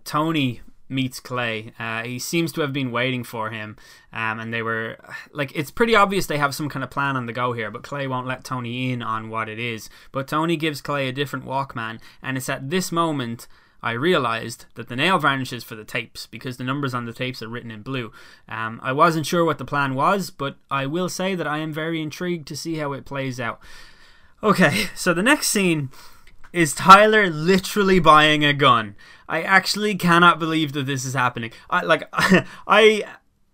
tony 0.03 0.61
meets 0.89 1.19
Clay. 1.19 1.71
Uh, 1.79 2.03
he 2.03 2.19
seems 2.19 2.51
to 2.53 2.61
have 2.61 2.73
been 2.73 2.91
waiting 2.91 3.23
for 3.23 3.51
him, 3.51 3.77
um, 4.11 4.39
and 4.39 4.53
they 4.53 4.61
were 4.61 4.97
like, 5.31 5.51
it's 5.55 5.71
pretty 5.71 5.95
obvious 5.95 6.25
they 6.25 6.37
have 6.37 6.55
some 6.55 6.69
kind 6.69 6.83
of 6.83 6.89
plan 6.89 7.15
on 7.15 7.27
the 7.27 7.33
go 7.33 7.53
here, 7.53 7.71
but 7.71 7.83
Clay 7.83 8.07
won't 8.07 8.27
let 8.27 8.43
Tony 8.43 8.91
in 8.91 9.01
on 9.01 9.29
what 9.29 9.47
it 9.47 9.59
is. 9.59 9.89
But 10.11 10.27
Tony 10.27 10.57
gives 10.57 10.81
Clay 10.81 11.07
a 11.07 11.13
different 11.13 11.45
Walkman, 11.45 11.99
and 12.21 12.35
it's 12.35 12.49
at 12.49 12.69
this 12.69 12.91
moment 12.91 13.47
I 13.81 13.91
realized 13.91 14.65
that 14.75 14.89
the 14.89 14.95
nail 14.95 15.19
varnish 15.19 15.53
is 15.53 15.63
for 15.63 15.75
the 15.75 15.85
tapes 15.85 16.25
because 16.25 16.57
the 16.57 16.63
numbers 16.63 16.93
on 16.93 17.05
the 17.05 17.13
tapes 17.13 17.41
are 17.41 17.47
written 17.47 17.71
in 17.71 17.81
blue. 17.81 18.11
Um, 18.47 18.79
I 18.83 18.91
wasn't 18.91 19.25
sure 19.25 19.45
what 19.45 19.57
the 19.57 19.65
plan 19.65 19.95
was, 19.95 20.31
but 20.31 20.57
I 20.69 20.85
will 20.85 21.07
say 21.07 21.35
that 21.35 21.47
I 21.47 21.59
am 21.59 21.71
very 21.71 22.01
intrigued 22.01 22.47
to 22.49 22.57
see 22.57 22.75
how 22.75 22.91
it 22.93 23.05
plays 23.05 23.39
out. 23.39 23.59
Okay, 24.43 24.87
so 24.95 25.13
the 25.13 25.23
next 25.23 25.49
scene 25.49 25.89
is 26.53 26.73
Tyler 26.73 27.29
literally 27.29 27.99
buying 27.99 28.43
a 28.43 28.53
gun. 28.53 28.95
I 29.27 29.41
actually 29.41 29.95
cannot 29.95 30.39
believe 30.39 30.73
that 30.73 30.85
this 30.85 31.05
is 31.05 31.13
happening. 31.13 31.51
I 31.69 31.81
like 31.83 32.09
I 32.67 33.03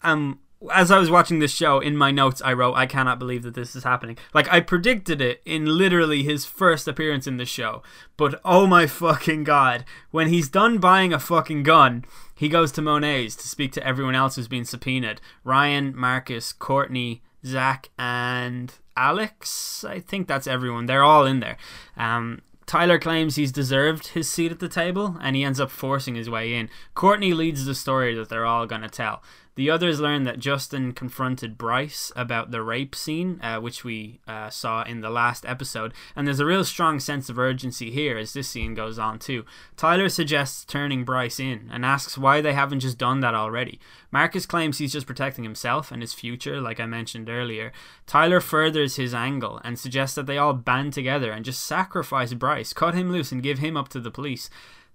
am 0.04 0.40
as 0.74 0.92
I 0.92 0.98
was 1.00 1.12
watching 1.12 1.40
this 1.40 1.54
show, 1.54 1.80
in 1.80 1.98
my 1.98 2.12
notes, 2.12 2.42
I 2.44 2.54
wrote, 2.54 2.76
I 2.76 2.86
cannot 2.86 3.20
believe 3.20 3.44
that 3.44 3.56
this 3.56 3.76
is 3.76 3.84
happening. 3.84 4.18
Like, 4.34 4.52
I 4.52 4.60
predicted 4.60 5.22
it 5.22 5.42
in 5.46 5.66
literally 5.78 6.24
his 6.24 6.46
first 6.46 6.88
appearance 6.88 7.28
in 7.28 7.38
the 7.38 7.46
show. 7.46 7.84
But 8.18 8.40
oh 8.46 8.66
my 8.68 8.88
fucking 8.88 9.44
god, 9.44 9.86
when 10.12 10.30
he's 10.30 10.50
done 10.50 10.78
buying 10.78 11.14
a 11.14 11.20
fucking 11.20 11.64
gun, 11.64 12.06
he 12.36 12.50
goes 12.50 12.72
to 12.74 12.82
Monet's 12.82 13.36
to 13.38 13.48
speak 13.48 13.72
to 13.74 13.86
everyone 13.86 14.16
else 14.16 14.36
who's 14.36 14.48
been 14.48 14.66
subpoenaed 14.66 15.22
Ryan, 15.44 15.96
Marcus, 15.96 16.54
Courtney, 16.54 17.22
Zach, 17.46 17.90
and 17.98 18.74
Alex. 18.98 19.84
I 19.84 20.00
think 20.00 20.28
that's 20.28 20.48
everyone. 20.48 20.86
They're 20.86 21.04
all 21.04 21.26
in 21.26 21.40
there. 21.40 21.58
Um, 21.98 22.42
Tyler 22.66 22.98
claims 22.98 23.36
he's 23.36 23.52
deserved 23.52 24.08
his 24.08 24.30
seat 24.30 24.52
at 24.52 24.60
the 24.60 24.68
table 24.68 25.18
and 25.22 25.36
he 25.36 25.44
ends 25.44 25.60
up 25.60 25.70
forcing 25.70 26.16
his 26.16 26.30
way 26.30 26.54
in. 26.54 26.70
Courtney 26.96 27.34
leads 27.34 27.66
the 27.66 27.76
story 27.76 28.16
that 28.16 28.30
they're 28.30 28.46
all 28.46 28.66
going 28.66 28.82
to 28.82 28.90
tell. 28.90 29.22
The 29.56 29.70
others 29.70 30.02
learn 30.02 30.26
that 30.26 30.40
Justin 30.40 30.92
confronted 30.92 31.58
Bryce 31.58 32.12
about 32.14 32.52
the 32.52 32.62
rape 32.62 32.94
scene, 32.94 33.40
uh, 33.42 33.62
which 33.62 33.86
we 33.86 34.20
uh, 34.28 34.50
saw 34.50 34.84
in 34.84 35.00
the 35.00 35.10
last 35.10 35.46
episode, 35.46 35.94
and 36.14 36.28
there's 36.28 36.42
a 36.42 36.46
real 36.46 36.66
strong 36.66 37.00
sense 37.00 37.30
of 37.30 37.40
urgency 37.40 37.90
here 37.90 38.18
as 38.18 38.34
this 38.34 38.50
scene 38.50 38.74
goes 38.74 39.00
on 39.00 39.18
too. 39.18 39.46
Tyler 39.78 40.10
suggests 40.10 40.66
turning 40.66 41.06
Bryce 41.06 41.40
in 41.40 41.70
and 41.72 41.86
asks 41.86 42.18
why 42.18 42.42
they 42.42 42.54
haven't 42.54 42.82
just 42.82 42.98
done 42.98 43.22
that 43.22 43.34
already. 43.34 43.80
Marcus 44.12 44.46
claims 44.46 44.78
he's 44.78 44.92
just 44.92 45.08
protecting 45.08 45.46
himself 45.46 45.90
and 45.90 46.02
his 46.02 46.14
future, 46.14 46.60
like 46.60 46.82
I 46.82 46.86
mentioned 46.86 47.30
earlier. 47.30 47.72
Tyler 48.06 48.42
furthers 48.42 48.98
his 48.98 49.14
angle 49.14 49.62
and 49.64 49.80
suggests 49.80 50.16
that 50.16 50.26
they 50.26 50.38
all 50.38 50.54
band 50.54 50.92
together 50.92 51.32
and 51.32 51.46
just 51.46 51.64
sacrifice 51.64 52.34
Bryce, 52.34 52.74
cut 52.74 52.94
him 52.94 53.10
loose, 53.10 53.32
and 53.32 53.42
give 53.42 53.60
him 53.60 53.78
up 53.78 53.88
to 53.90 54.02
the 54.02 54.12
police. 54.12 54.50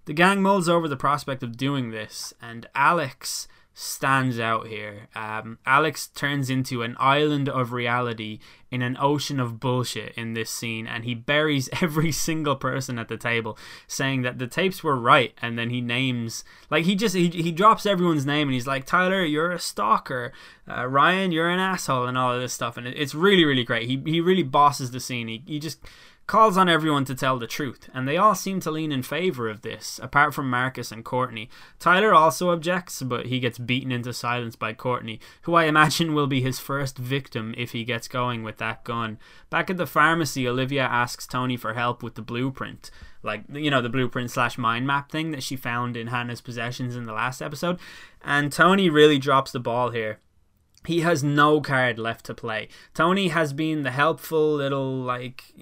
The 0.05 0.13
gang 0.13 0.41
mulls 0.41 0.69
over 0.69 0.87
the 0.87 0.97
prospect 0.97 1.41
of 1.41 1.57
doing 1.57 1.89
this, 1.89 2.33
and 2.41 2.67
Alex 2.75 3.47
stands 3.73 4.39
out 4.39 4.67
here. 4.67 5.07
Um, 5.15 5.57
Alex 5.65 6.07
turns 6.07 6.49
into 6.49 6.83
an 6.83 6.95
island 6.99 7.47
of 7.47 7.71
reality 7.71 8.39
in 8.69 8.81
an 8.81 8.97
ocean 8.99 9.39
of 9.39 9.59
bullshit 9.59 10.13
in 10.15 10.33
this 10.33 10.49
scene, 10.49 10.87
and 10.87 11.05
he 11.05 11.15
buries 11.15 11.69
every 11.81 12.11
single 12.11 12.55
person 12.55 12.99
at 12.99 13.07
the 13.07 13.17
table, 13.17 13.57
saying 13.87 14.21
that 14.23 14.39
the 14.39 14.47
tapes 14.47 14.83
were 14.83 14.97
right, 14.97 15.33
and 15.41 15.57
then 15.57 15.69
he 15.69 15.81
names 15.81 16.43
like 16.69 16.85
he 16.85 16.95
just 16.95 17.15
he, 17.15 17.29
he 17.29 17.51
drops 17.51 17.85
everyone's 17.85 18.25
name, 18.25 18.47
and 18.47 18.53
he's 18.53 18.67
like 18.67 18.85
Tyler, 18.85 19.23
you're 19.23 19.51
a 19.51 19.59
stalker, 19.59 20.33
uh, 20.69 20.87
Ryan, 20.87 21.31
you're 21.31 21.49
an 21.49 21.59
asshole, 21.59 22.05
and 22.05 22.17
all 22.17 22.33
of 22.33 22.41
this 22.41 22.53
stuff, 22.53 22.77
and 22.77 22.87
it, 22.87 22.97
it's 22.97 23.15
really 23.15 23.45
really 23.45 23.63
great. 23.63 23.87
He 23.87 24.01
he 24.05 24.19
really 24.19 24.43
bosses 24.43 24.91
the 24.91 24.99
scene. 24.99 25.27
He 25.27 25.43
he 25.45 25.59
just 25.59 25.79
calls 26.31 26.55
on 26.55 26.69
everyone 26.69 27.03
to 27.03 27.13
tell 27.13 27.37
the 27.37 27.45
truth, 27.45 27.89
and 27.93 28.07
they 28.07 28.15
all 28.15 28.33
seem 28.33 28.61
to 28.61 28.71
lean 28.71 28.89
in 28.89 29.03
favor 29.03 29.49
of 29.49 29.63
this, 29.63 29.99
apart 30.01 30.33
from 30.33 30.49
Marcus 30.49 30.89
and 30.89 31.03
Courtney. 31.03 31.49
Tyler 31.77 32.13
also 32.13 32.51
objects, 32.51 33.01
but 33.01 33.25
he 33.25 33.41
gets 33.41 33.57
beaten 33.57 33.91
into 33.91 34.13
silence 34.13 34.55
by 34.55 34.71
Courtney, 34.71 35.19
who 35.41 35.55
I 35.55 35.65
imagine 35.65 36.13
will 36.13 36.27
be 36.27 36.39
his 36.39 36.57
first 36.57 36.97
victim 36.97 37.53
if 37.57 37.73
he 37.73 37.83
gets 37.83 38.07
going 38.07 38.43
with 38.43 38.59
that 38.59 38.85
gun. 38.85 39.19
Back 39.49 39.69
at 39.69 39.75
the 39.75 39.85
pharmacy, 39.85 40.47
Olivia 40.47 40.83
asks 40.83 41.27
Tony 41.27 41.57
for 41.57 41.73
help 41.73 42.01
with 42.01 42.15
the 42.15 42.21
blueprint. 42.21 42.91
Like, 43.23 43.43
you 43.51 43.69
know, 43.69 43.81
the 43.81 43.89
blueprint 43.89 44.31
slash 44.31 44.57
mind 44.57 44.87
map 44.87 45.11
thing 45.11 45.31
that 45.31 45.43
she 45.43 45.57
found 45.57 45.97
in 45.97 46.07
Hannah's 46.07 46.39
possessions 46.39 46.95
in 46.95 47.07
the 47.07 47.13
last 47.13 47.41
episode. 47.41 47.77
And 48.21 48.53
Tony 48.53 48.89
really 48.89 49.19
drops 49.19 49.51
the 49.51 49.59
ball 49.59 49.89
here 49.89 50.19
he 50.85 51.01
has 51.01 51.23
no 51.23 51.61
card 51.61 51.99
left 51.99 52.25
to 52.25 52.33
play. 52.33 52.67
Tony 52.93 53.27
has 53.27 53.53
been 53.53 53.83
the 53.83 53.91
helpful 53.91 54.55
little 54.55 54.95
like 54.95 55.53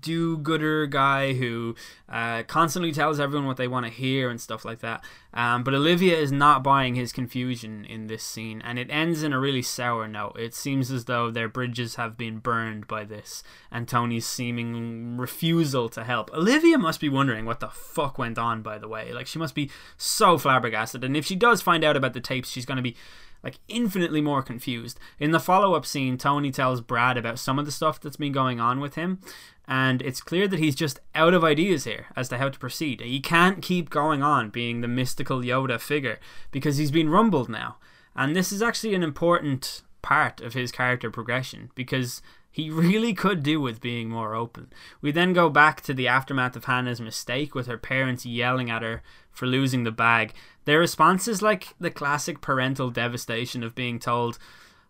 do-gooder 0.00 0.86
guy 0.86 1.32
who 1.34 1.74
uh, 2.08 2.42
constantly 2.42 2.92
tells 2.92 3.18
everyone 3.18 3.46
what 3.46 3.56
they 3.56 3.68
want 3.68 3.86
to 3.86 3.92
hear 3.92 4.28
and 4.28 4.40
stuff 4.40 4.64
like 4.64 4.80
that. 4.80 5.02
Um, 5.32 5.62
but 5.62 5.74
Olivia 5.74 6.16
is 6.16 6.32
not 6.32 6.62
buying 6.62 6.94
his 6.94 7.12
confusion 7.12 7.84
in 7.84 8.08
this 8.08 8.24
scene, 8.24 8.60
and 8.64 8.78
it 8.78 8.90
ends 8.90 9.22
in 9.22 9.32
a 9.32 9.38
really 9.38 9.62
sour 9.62 10.08
note. 10.08 10.36
It 10.38 10.54
seems 10.54 10.90
as 10.90 11.04
though 11.04 11.30
their 11.30 11.48
bridges 11.48 11.94
have 11.94 12.16
been 12.16 12.38
burned 12.38 12.88
by 12.88 13.04
this, 13.04 13.42
and 13.70 13.86
Tony's 13.86 14.26
seeming 14.26 15.16
refusal 15.16 15.88
to 15.90 16.02
help. 16.02 16.32
Olivia 16.34 16.78
must 16.78 17.00
be 17.00 17.08
wondering 17.08 17.46
what 17.46 17.60
the 17.60 17.68
fuck 17.68 18.18
went 18.18 18.38
on. 18.38 18.60
By 18.62 18.78
the 18.78 18.88
way, 18.88 19.12
like 19.12 19.28
she 19.28 19.38
must 19.38 19.54
be 19.54 19.70
so 19.96 20.36
flabbergasted, 20.36 21.04
and 21.04 21.16
if 21.16 21.24
she 21.24 21.36
does 21.36 21.62
find 21.62 21.84
out 21.84 21.96
about 21.96 22.12
the 22.12 22.20
tapes, 22.20 22.50
she's 22.50 22.66
to 22.76 22.82
be 22.82 22.96
like 23.42 23.58
infinitely 23.68 24.20
more 24.20 24.42
confused. 24.42 24.98
In 25.18 25.30
the 25.30 25.40
follow 25.40 25.74
up 25.74 25.86
scene, 25.86 26.18
Tony 26.18 26.50
tells 26.50 26.80
Brad 26.80 27.16
about 27.16 27.38
some 27.38 27.58
of 27.58 27.66
the 27.66 27.72
stuff 27.72 28.00
that's 28.00 28.16
been 28.16 28.32
going 28.32 28.60
on 28.60 28.80
with 28.80 28.94
him, 28.94 29.20
and 29.66 30.02
it's 30.02 30.20
clear 30.20 30.48
that 30.48 30.58
he's 30.58 30.74
just 30.74 30.98
out 31.14 31.32
of 31.32 31.44
ideas 31.44 31.84
here 31.84 32.06
as 32.16 32.28
to 32.28 32.38
how 32.38 32.48
to 32.48 32.58
proceed. 32.58 33.00
He 33.00 33.20
can't 33.20 33.62
keep 33.62 33.88
going 33.88 34.22
on 34.22 34.50
being 34.50 34.80
the 34.80 34.88
mystical 34.88 35.40
Yoda 35.40 35.78
figure 35.80 36.18
because 36.50 36.76
he's 36.76 36.90
been 36.90 37.08
rumbled 37.08 37.48
now. 37.48 37.76
And 38.16 38.34
this 38.34 38.50
is 38.50 38.62
actually 38.62 38.94
an 38.94 39.04
important 39.04 39.82
part 40.02 40.40
of 40.40 40.54
his 40.54 40.72
character 40.72 41.10
progression 41.10 41.70
because 41.74 42.22
he 42.50 42.70
really 42.70 43.14
could 43.14 43.42
do 43.42 43.60
with 43.60 43.80
being 43.80 44.08
more 44.08 44.34
open. 44.34 44.72
We 45.00 45.12
then 45.12 45.32
go 45.32 45.48
back 45.48 45.80
to 45.82 45.94
the 45.94 46.08
aftermath 46.08 46.56
of 46.56 46.64
Hannah's 46.64 47.00
mistake 47.00 47.54
with 47.54 47.66
her 47.66 47.78
parents 47.78 48.26
yelling 48.26 48.70
at 48.70 48.82
her 48.82 49.02
for 49.30 49.46
losing 49.46 49.84
the 49.84 49.92
bag. 49.92 50.34
Their 50.64 50.80
response 50.80 51.28
is 51.28 51.42
like 51.42 51.74
the 51.78 51.90
classic 51.90 52.40
parental 52.40 52.90
devastation 52.90 53.62
of 53.62 53.74
being 53.74 53.98
told, 53.98 54.38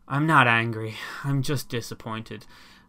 I'm 0.08 0.26
not 0.26 0.48
angry, 0.48 0.94
I'm 1.22 1.42
just 1.42 1.68
disappointed. 1.68 2.46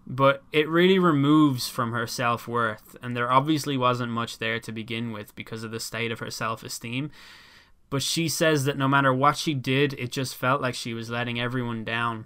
But 0.08 0.44
it 0.52 0.68
really 0.68 0.98
removes 0.98 1.70
from 1.70 1.92
her 1.92 2.08
self 2.08 2.48
worth, 2.48 2.96
and 3.04 3.16
there 3.16 3.32
obviously 3.32 3.78
wasn't 3.78 4.12
much 4.12 4.40
there 4.40 4.60
to 4.60 4.72
begin 4.72 5.12
with 5.12 5.36
because 5.36 5.64
of 5.64 5.70
the 5.70 5.80
state 5.80 6.12
of 6.12 6.20
her 6.20 6.32
self 6.32 6.64
esteem. 6.64 7.12
But 7.92 8.02
she 8.02 8.28
says 8.28 8.66
that 8.66 8.78
no 8.78 8.88
matter 8.88 9.14
what 9.14 9.38
she 9.38 9.54
did, 9.54 9.94
it 10.00 10.12
just 10.12 10.36
felt 10.36 10.62
like 10.62 10.74
she 10.74 10.96
was 10.96 11.12
letting 11.12 11.40
everyone 11.40 11.84
down 11.84 12.26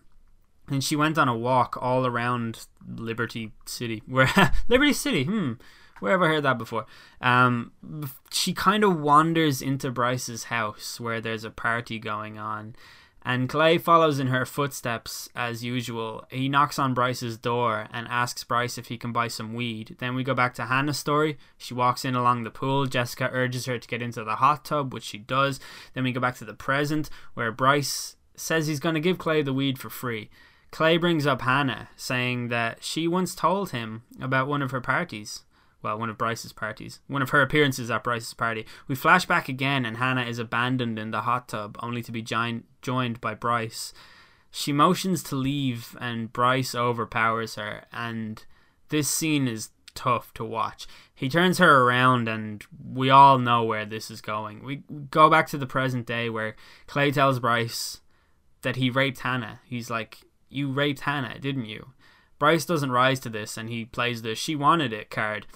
and 0.69 0.83
she 0.83 0.95
went 0.95 1.17
on 1.17 1.27
a 1.27 1.35
walk 1.35 1.77
all 1.79 2.05
around 2.05 2.67
Liberty 2.87 3.51
City. 3.65 4.01
Where 4.07 4.29
Liberty 4.67 4.93
City? 4.93 5.25
Hmm. 5.25 5.53
Where 5.99 6.11
have 6.11 6.21
I 6.21 6.27
heard 6.27 6.43
that 6.43 6.57
before? 6.57 6.85
Um, 7.21 7.71
she 8.29 8.53
kind 8.53 8.83
of 8.83 8.99
wanders 8.99 9.61
into 9.61 9.91
Bryce's 9.91 10.45
house 10.45 10.99
where 10.99 11.21
there's 11.21 11.45
a 11.45 11.49
party 11.49 11.99
going 11.99 12.37
on, 12.37 12.75
and 13.25 13.49
Clay 13.49 13.79
follows 13.79 14.19
in 14.19 14.27
her 14.27 14.45
footsteps 14.45 15.27
as 15.35 15.63
usual. 15.63 16.25
He 16.29 16.47
knocks 16.47 16.77
on 16.77 16.93
Bryce's 16.93 17.37
door 17.37 17.87
and 17.91 18.07
asks 18.07 18.43
Bryce 18.43 18.77
if 18.77 18.87
he 18.87 18.99
can 18.99 19.11
buy 19.11 19.29
some 19.29 19.55
weed. 19.55 19.95
Then 19.97 20.13
we 20.13 20.23
go 20.23 20.35
back 20.35 20.53
to 20.53 20.65
Hannah's 20.65 20.99
story. 20.99 21.39
She 21.57 21.73
walks 21.73 22.05
in 22.05 22.13
along 22.13 22.43
the 22.43 22.51
pool. 22.51 22.85
Jessica 22.85 23.31
urges 23.33 23.65
her 23.65 23.79
to 23.79 23.87
get 23.87 24.03
into 24.03 24.23
the 24.23 24.35
hot 24.35 24.63
tub, 24.63 24.93
which 24.93 25.03
she 25.03 25.17
does. 25.17 25.59
Then 25.95 26.03
we 26.03 26.11
go 26.11 26.19
back 26.19 26.35
to 26.35 26.45
the 26.45 26.53
present 26.53 27.09
where 27.33 27.51
Bryce 27.51 28.15
says 28.35 28.67
he's 28.67 28.79
going 28.79 28.95
to 28.95 29.01
give 29.01 29.17
Clay 29.17 29.41
the 29.41 29.53
weed 29.53 29.79
for 29.79 29.89
free. 29.89 30.29
Clay 30.69 30.97
brings 30.97 31.25
up 31.25 31.41
Hannah, 31.41 31.89
saying 31.95 32.49
that 32.49 32.83
she 32.83 33.07
once 33.07 33.33
told 33.33 33.71
him 33.71 34.03
about 34.21 34.47
one 34.47 34.61
of 34.61 34.69
her 34.69 34.81
parties. 34.81 35.44
Well, 35.85 35.99
one 35.99 36.09
of 36.09 36.17
Bryce's 36.17 36.51
parties. 36.51 36.99
One 37.05 37.21
of 37.21 37.29
her 37.29 37.43
appearances 37.43 37.91
at 37.91 38.03
Bryce's 38.03 38.33
party. 38.33 38.65
We 38.87 38.95
flash 38.95 39.27
back 39.27 39.47
again, 39.47 39.85
and 39.85 39.97
Hannah 39.97 40.23
is 40.25 40.39
abandoned 40.39 40.97
in 40.97 41.11
the 41.11 41.21
hot 41.21 41.47
tub, 41.47 41.77
only 41.79 42.01
to 42.01 42.11
be 42.11 42.23
joined, 42.23 42.63
joined 42.81 43.21
by 43.21 43.35
Bryce. 43.35 43.93
She 44.49 44.73
motions 44.73 45.21
to 45.25 45.35
leave, 45.35 45.95
and 46.01 46.33
Bryce 46.33 46.73
overpowers 46.73 47.53
her, 47.53 47.83
and 47.93 48.43
this 48.89 49.07
scene 49.07 49.47
is 49.47 49.69
tough 49.93 50.33
to 50.33 50.43
watch. 50.43 50.87
He 51.13 51.29
turns 51.29 51.59
her 51.59 51.83
around, 51.83 52.27
and 52.27 52.65
we 52.91 53.11
all 53.11 53.37
know 53.37 53.63
where 53.63 53.85
this 53.85 54.09
is 54.09 54.21
going. 54.21 54.63
We 54.63 54.77
go 55.11 55.29
back 55.29 55.45
to 55.49 55.57
the 55.59 55.67
present 55.67 56.07
day 56.07 56.31
where 56.31 56.55
Clay 56.87 57.11
tells 57.11 57.39
Bryce 57.39 58.01
that 58.63 58.77
he 58.77 58.89
raped 58.89 59.19
Hannah. 59.19 59.59
He's 59.65 59.91
like, 59.91 60.21
you 60.49 60.71
raped 60.71 61.01
Hannah, 61.01 61.37
didn't 61.37 61.65
you? 61.65 61.91
Bryce 62.37 62.65
doesn't 62.65 62.91
rise 62.91 63.19
to 63.21 63.29
this 63.29 63.57
and 63.57 63.69
he 63.69 63.85
plays 63.85 64.21
the 64.21 64.35
she 64.35 64.55
wanted 64.55 64.91
it 64.91 65.09
card 65.09 65.47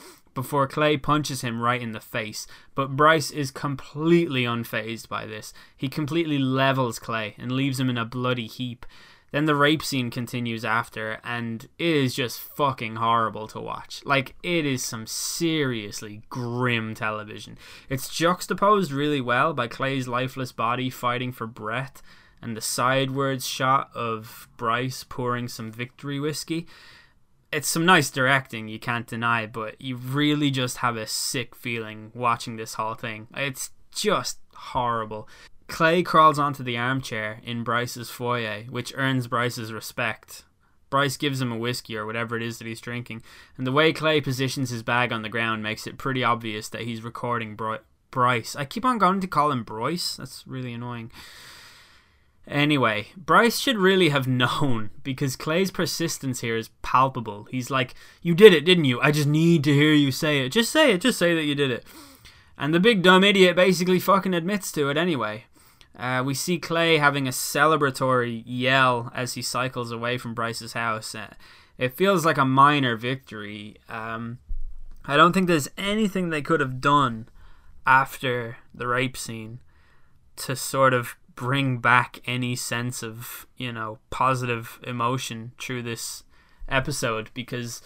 before 0.41 0.67
Clay 0.67 0.95
punches 0.95 1.41
him 1.41 1.61
right 1.61 1.81
in 1.81 1.91
the 1.91 1.99
face. 1.99 2.47
But 2.73 2.95
Bryce 2.95 3.29
is 3.29 3.51
completely 3.51 4.43
unfazed 4.43 5.09
by 5.09 5.25
this. 5.25 5.53
He 5.75 5.89
completely 5.89 6.37
levels 6.37 6.97
Clay 6.97 7.35
and 7.37 7.51
leaves 7.51 7.77
him 7.77 7.89
in 7.89 7.97
a 7.97 8.05
bloody 8.05 8.47
heap. 8.47 8.85
Then 9.31 9.47
the 9.47 9.55
rape 9.55 9.83
scene 9.83 10.09
continues 10.09 10.63
after, 10.63 11.19
and 11.25 11.65
it 11.77 11.95
is 11.95 12.15
just 12.15 12.39
fucking 12.39 12.95
horrible 12.95 13.49
to 13.49 13.59
watch. 13.59 14.01
Like, 14.05 14.35
it 14.41 14.65
is 14.65 14.81
some 14.81 15.05
seriously 15.05 16.21
grim 16.29 16.95
television. 16.95 17.57
It's 17.89 18.07
juxtaposed 18.07 18.93
really 18.93 19.19
well 19.19 19.53
by 19.53 19.67
Clay's 19.67 20.07
lifeless 20.07 20.53
body 20.53 20.89
fighting 20.89 21.33
for 21.33 21.47
breath 21.47 22.01
and 22.41 22.55
the 22.55 22.61
sidewards 22.61 23.45
shot 23.45 23.89
of 23.93 24.47
Bryce 24.55 25.03
pouring 25.03 25.49
some 25.49 25.69
victory 25.69 26.19
whiskey. 26.19 26.65
It's 27.51 27.67
some 27.67 27.85
nice 27.85 28.11
directing, 28.11 28.67
you 28.67 28.79
can't 28.79 29.07
deny, 29.07 29.47
but 29.47 29.81
you 29.81 29.95
really 29.95 30.51
just 30.51 30.77
have 30.77 30.97
a 30.97 31.07
sick 31.07 31.55
feeling 31.55 32.11
watching 32.13 32.57
this 32.57 32.75
whole 32.75 32.93
thing. 32.93 33.27
It's 33.35 33.71
just 33.91 34.37
horrible. 34.53 35.27
Clay 35.67 36.03
crawls 36.03 36.37
onto 36.37 36.63
the 36.63 36.77
armchair 36.77 37.41
in 37.43 37.63
Bryce's 37.63 38.09
foyer, 38.09 38.63
which 38.69 38.93
earns 38.95 39.27
Bryce's 39.27 39.73
respect. 39.73 40.43
Bryce 40.89 41.17
gives 41.17 41.41
him 41.41 41.51
a 41.51 41.57
whiskey 41.57 41.95
or 41.95 42.05
whatever 42.05 42.35
it 42.35 42.43
is 42.43 42.57
that 42.57 42.67
he's 42.67 42.81
drinking, 42.81 43.23
and 43.57 43.65
the 43.65 43.71
way 43.71 43.93
Clay 43.93 44.21
positions 44.21 44.69
his 44.71 44.83
bag 44.83 45.11
on 45.11 45.21
the 45.21 45.29
ground 45.29 45.61
makes 45.61 45.85
it 45.85 45.97
pretty 45.97 46.23
obvious 46.23 46.69
that 46.69 46.81
he's 46.81 47.03
recording 47.03 47.57
Bryce. 48.11 48.55
I 48.55 48.65
keep 48.65 48.85
on 48.85 48.97
going 48.97 49.21
to 49.21 49.27
call 49.27 49.51
him 49.51 49.63
Bryce. 49.63 50.15
That's 50.17 50.43
really 50.47 50.73
annoying. 50.73 51.11
Anyway, 52.47 53.07
Bryce 53.15 53.59
should 53.59 53.77
really 53.77 54.09
have 54.09 54.27
known 54.43 54.89
because 55.03 55.35
Clay's 55.35 55.71
persistence 55.71 56.41
here 56.41 56.57
is 56.57 56.69
palpable. 56.81 57.47
He's 57.51 57.69
like, 57.69 57.93
You 58.21 58.33
did 58.33 58.53
it, 58.53 58.65
didn't 58.65 58.85
you? 58.85 58.99
I 59.01 59.11
just 59.11 59.27
need 59.27 59.63
to 59.65 59.73
hear 59.73 59.93
you 59.93 60.11
say 60.11 60.45
it. 60.45 60.49
Just 60.49 60.71
say 60.71 60.93
it, 60.93 61.01
just 61.01 61.19
say 61.19 61.35
that 61.35 61.43
you 61.43 61.55
did 61.55 61.71
it. 61.71 61.85
And 62.57 62.73
the 62.73 62.79
big 62.79 63.01
dumb 63.01 63.23
idiot 63.23 63.55
basically 63.55 63.99
fucking 63.99 64.33
admits 64.33 64.71
to 64.73 64.89
it 64.89 64.97
anyway. 64.97 65.45
Uh, 65.97 66.23
we 66.25 66.33
see 66.33 66.57
Clay 66.57 66.97
having 66.97 67.27
a 67.27 67.31
celebratory 67.31 68.43
yell 68.45 69.11
as 69.13 69.33
he 69.33 69.41
cycles 69.41 69.91
away 69.91 70.17
from 70.17 70.33
Bryce's 70.33 70.73
house. 70.73 71.13
Uh, 71.13 71.33
it 71.77 71.95
feels 71.95 72.25
like 72.25 72.37
a 72.37 72.45
minor 72.45 72.95
victory. 72.95 73.77
Um, 73.87 74.39
I 75.05 75.17
don't 75.17 75.33
think 75.33 75.47
there's 75.47 75.69
anything 75.77 76.29
they 76.29 76.41
could 76.41 76.59
have 76.59 76.81
done 76.81 77.27
after 77.85 78.57
the 78.73 78.87
rape 78.87 79.17
scene 79.17 79.59
to 80.35 80.55
sort 80.55 80.93
of 80.93 81.15
bring 81.39 81.77
back 81.77 82.19
any 82.25 82.53
sense 82.53 83.01
of 83.01 83.47
you 83.55 83.71
know 83.71 83.97
positive 84.09 84.77
emotion 84.83 85.53
through 85.57 85.81
this 85.81 86.23
episode 86.67 87.31
because 87.33 87.81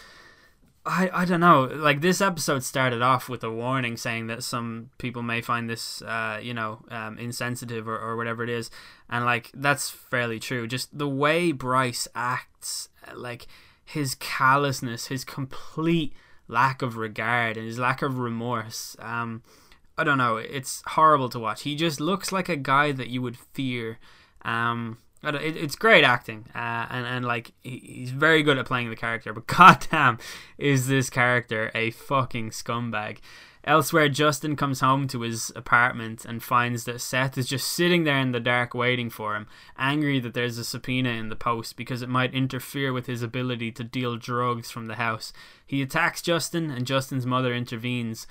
I, 0.88 1.07
I 1.13 1.25
don't 1.25 1.39
know 1.39 1.65
like 1.65 2.01
this 2.01 2.19
episode 2.19 2.63
started 2.63 3.03
off 3.03 3.29
with 3.29 3.43
a 3.43 3.51
warning 3.51 3.95
saying 3.95 4.25
that 4.25 4.43
some 4.43 4.89
people 4.98 5.22
may 5.22 5.39
find 5.39 5.69
this 5.69 6.01
uh, 6.01 6.39
you 6.41 6.55
know 6.55 6.83
um, 6.89 7.19
insensitive 7.19 7.88
or, 7.88 7.95
or 7.95 8.17
whatever 8.17 8.43
it 8.43 8.50
is. 8.50 8.72
And 9.07 9.24
like 9.24 9.51
that's 9.53 9.91
fairly 9.91 10.39
true. 10.39 10.65
Just 10.65 10.98
the 10.98 11.07
way 11.07 11.51
Bryce 11.51 12.07
acts 12.15 12.89
like 13.13 13.45
his 13.86 14.15
callousness 14.15 15.07
his 15.07 15.24
complete 15.24 16.13
lack 16.48 16.81
of 16.81 16.98
regard 16.98 17.55
and 17.55 17.67
his 17.67 17.77
lack 17.77 18.01
of 18.01 18.17
remorse 18.17 18.95
um, 18.98 19.43
I 19.97 20.03
don't 20.03 20.17
know. 20.17 20.38
It's 20.38 20.81
horrible 20.88 21.29
to 21.29 21.39
watch. 21.39 21.63
He 21.63 21.75
just 21.75 22.00
looks 22.00 22.31
like 22.31 22.50
a 22.50 22.55
guy 22.55 22.91
that 22.91 23.09
you 23.09 23.21
would 23.21 23.38
fear. 23.38 24.00
Um, 24.43 24.97
it, 25.23 25.55
it's 25.55 25.75
great 25.75 26.03
acting, 26.03 26.45
uh, 26.53 26.88
and 26.89 27.05
and 27.05 27.25
like 27.25 27.53
he's 27.62 28.12
very 28.12 28.43
good 28.43 28.57
at 28.57 28.65
playing 28.65 28.89
the 28.89 28.95
character. 28.95 29.33
But 29.33 29.47
goddamn, 29.47 30.17
is 30.57 30.88
this 30.88 31.09
character 31.09 31.71
a 31.73 31.91
fucking 31.91 32.50
scumbag? 32.50 33.19
Elsewhere, 33.65 34.09
Justin 34.09 34.57
comes 34.57 34.81
home 34.81 35.07
to 35.07 35.21
his 35.21 35.50
apartment 35.55 36.25
and 36.25 36.43
finds 36.43 36.83
that 36.83 37.00
Seth 37.00 37.38
is 37.38 37.47
just 37.47 37.71
sitting 37.71 38.03
there 38.03 38.19
in 38.19 38.33
the 38.33 38.41
dark 38.41 38.73
waiting 38.73 39.09
for 39.09 39.35
him, 39.38 39.47
angry 39.77 40.19
that 40.19 40.33
there's 40.33 40.57
a 40.57 40.65
subpoena 40.65 41.12
in 41.12 41.29
the 41.29 41.38
post 41.38 41.77
because 41.77 42.01
it 42.01 42.09
might 42.09 42.33
interfere 42.33 42.91
with 42.91 43.05
his 43.05 43.21
ability 43.21 43.71
to 43.71 43.83
deal 43.85 44.17
drugs 44.17 44.69
from 44.69 44.88
the 44.88 44.95
house. 44.95 45.31
He 45.65 45.81
attacks 45.81 46.21
Justin, 46.21 46.69
and 46.71 46.85
Justin's 46.85 47.25
mother 47.25 47.53
intervenes 47.53 48.27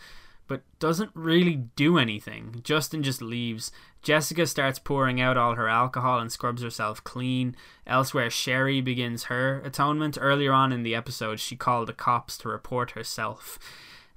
but 0.46 0.62
doesn't 0.78 1.10
really 1.14 1.56
do 1.76 1.98
anything. 1.98 2.60
Justin 2.62 3.02
just 3.02 3.22
leaves. 3.22 3.72
Jessica 4.02 4.46
starts 4.46 4.78
pouring 4.78 5.20
out 5.20 5.36
all 5.36 5.54
her 5.54 5.68
alcohol 5.68 6.18
and 6.18 6.30
scrubs 6.30 6.62
herself 6.62 7.02
clean. 7.04 7.56
Elsewhere, 7.86 8.28
Sheri 8.28 8.82
begins 8.84 9.24
her 9.24 9.60
atonement. 9.64 10.18
Earlier 10.20 10.52
on 10.52 10.72
in 10.72 10.82
the 10.82 10.94
episode, 10.94 11.40
she 11.40 11.56
called 11.56 11.88
the 11.88 11.92
cops 11.92 12.36
to 12.38 12.48
report 12.48 12.92
herself. 12.92 13.58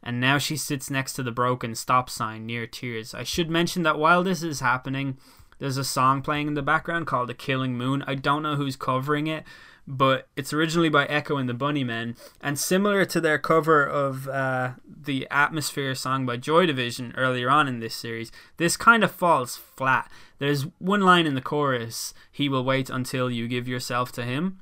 And 0.02 0.20
now 0.20 0.38
she 0.38 0.58
sits 0.58 0.90
next 0.90 1.14
to 1.14 1.24
the 1.24 1.32
broken 1.32 1.74
stop 1.76 2.10
sign 2.10 2.46
near 2.46 2.68
tears. 2.68 3.14
I 3.14 3.24
should 3.24 3.50
mention 3.50 3.84
that 3.84 3.98
while 3.98 4.24
this 4.24 4.44
is 4.44 4.60
happening, 4.60 5.18
there's 5.58 5.78
a 5.78 5.84
song 5.84 6.22
playing 6.22 6.48
in 6.48 6.54
the 6.54 6.62
background 6.62 7.08
called 7.08 7.30
The 7.30 7.34
Killing 7.34 7.78
Moon. 7.78 8.04
I 8.06 8.16
don't 8.16 8.44
know 8.44 8.56
who's 8.56 8.76
covering 8.76 9.28
it, 9.28 9.46
but 9.88 10.28
it's 10.36 10.54
originally 10.54 10.90
by 10.90 11.06
Echo 11.06 11.38
and 11.38 11.48
the 11.48 11.54
Bunnymen, 11.54 12.18
and 12.42 12.58
similar 12.58 13.06
to 13.06 13.22
their 13.22 13.38
cover 13.38 13.86
of 13.86 14.28
uh, 14.28 14.72
the 14.86 15.28
Atmosphere 15.30 15.94
song 15.96 16.26
by 16.26 16.38
Joy 16.38 16.66
Division 16.66 17.14
earlier 17.16 17.50
on 17.50 17.68
in 17.68 17.80
this 17.80 17.96
series, 17.96 18.32
this 18.58 18.78
kind 18.78 19.04
of 19.04 19.12
falls 19.12 19.56
flat. 19.56 20.10
There's 20.40 20.64
one 20.80 21.02
line 21.02 21.28
in 21.28 21.36
the 21.36 21.42
chorus, 21.42 22.14
"He 22.32 22.50
will 22.50 22.64
wait 22.64 22.90
until 22.90 23.30
you 23.30 23.48
give 23.48 23.68
yourself 23.68 24.12
to 24.14 24.24
him," 24.24 24.62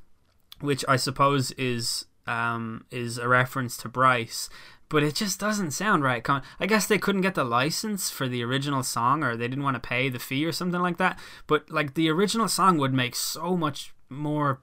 which 0.59 0.83
I 0.87 0.97
suppose 0.97 1.51
is 1.51 2.05
um, 2.27 2.85
is 2.91 3.17
a 3.17 3.27
reference 3.27 3.77
to 3.77 3.89
Bryce, 3.89 4.49
but 4.89 5.03
it 5.03 5.15
just 5.15 5.39
doesn't 5.39 5.71
sound 5.71 6.03
right. 6.03 6.25
I 6.59 6.65
guess 6.67 6.85
they 6.85 6.97
couldn't 6.97 7.21
get 7.21 7.35
the 7.35 7.43
license 7.43 8.09
for 8.09 8.27
the 8.27 8.43
original 8.43 8.83
song, 8.83 9.23
or 9.23 9.35
they 9.35 9.47
didn't 9.47 9.63
want 9.63 9.75
to 9.75 9.87
pay 9.87 10.09
the 10.09 10.19
fee 10.19 10.45
or 10.45 10.51
something 10.51 10.81
like 10.81 10.97
that. 10.97 11.17
But 11.47 11.69
like 11.71 11.93
the 11.93 12.09
original 12.09 12.47
song 12.47 12.77
would 12.77 12.93
make 12.93 13.15
so 13.15 13.57
much 13.57 13.93
more 14.09 14.61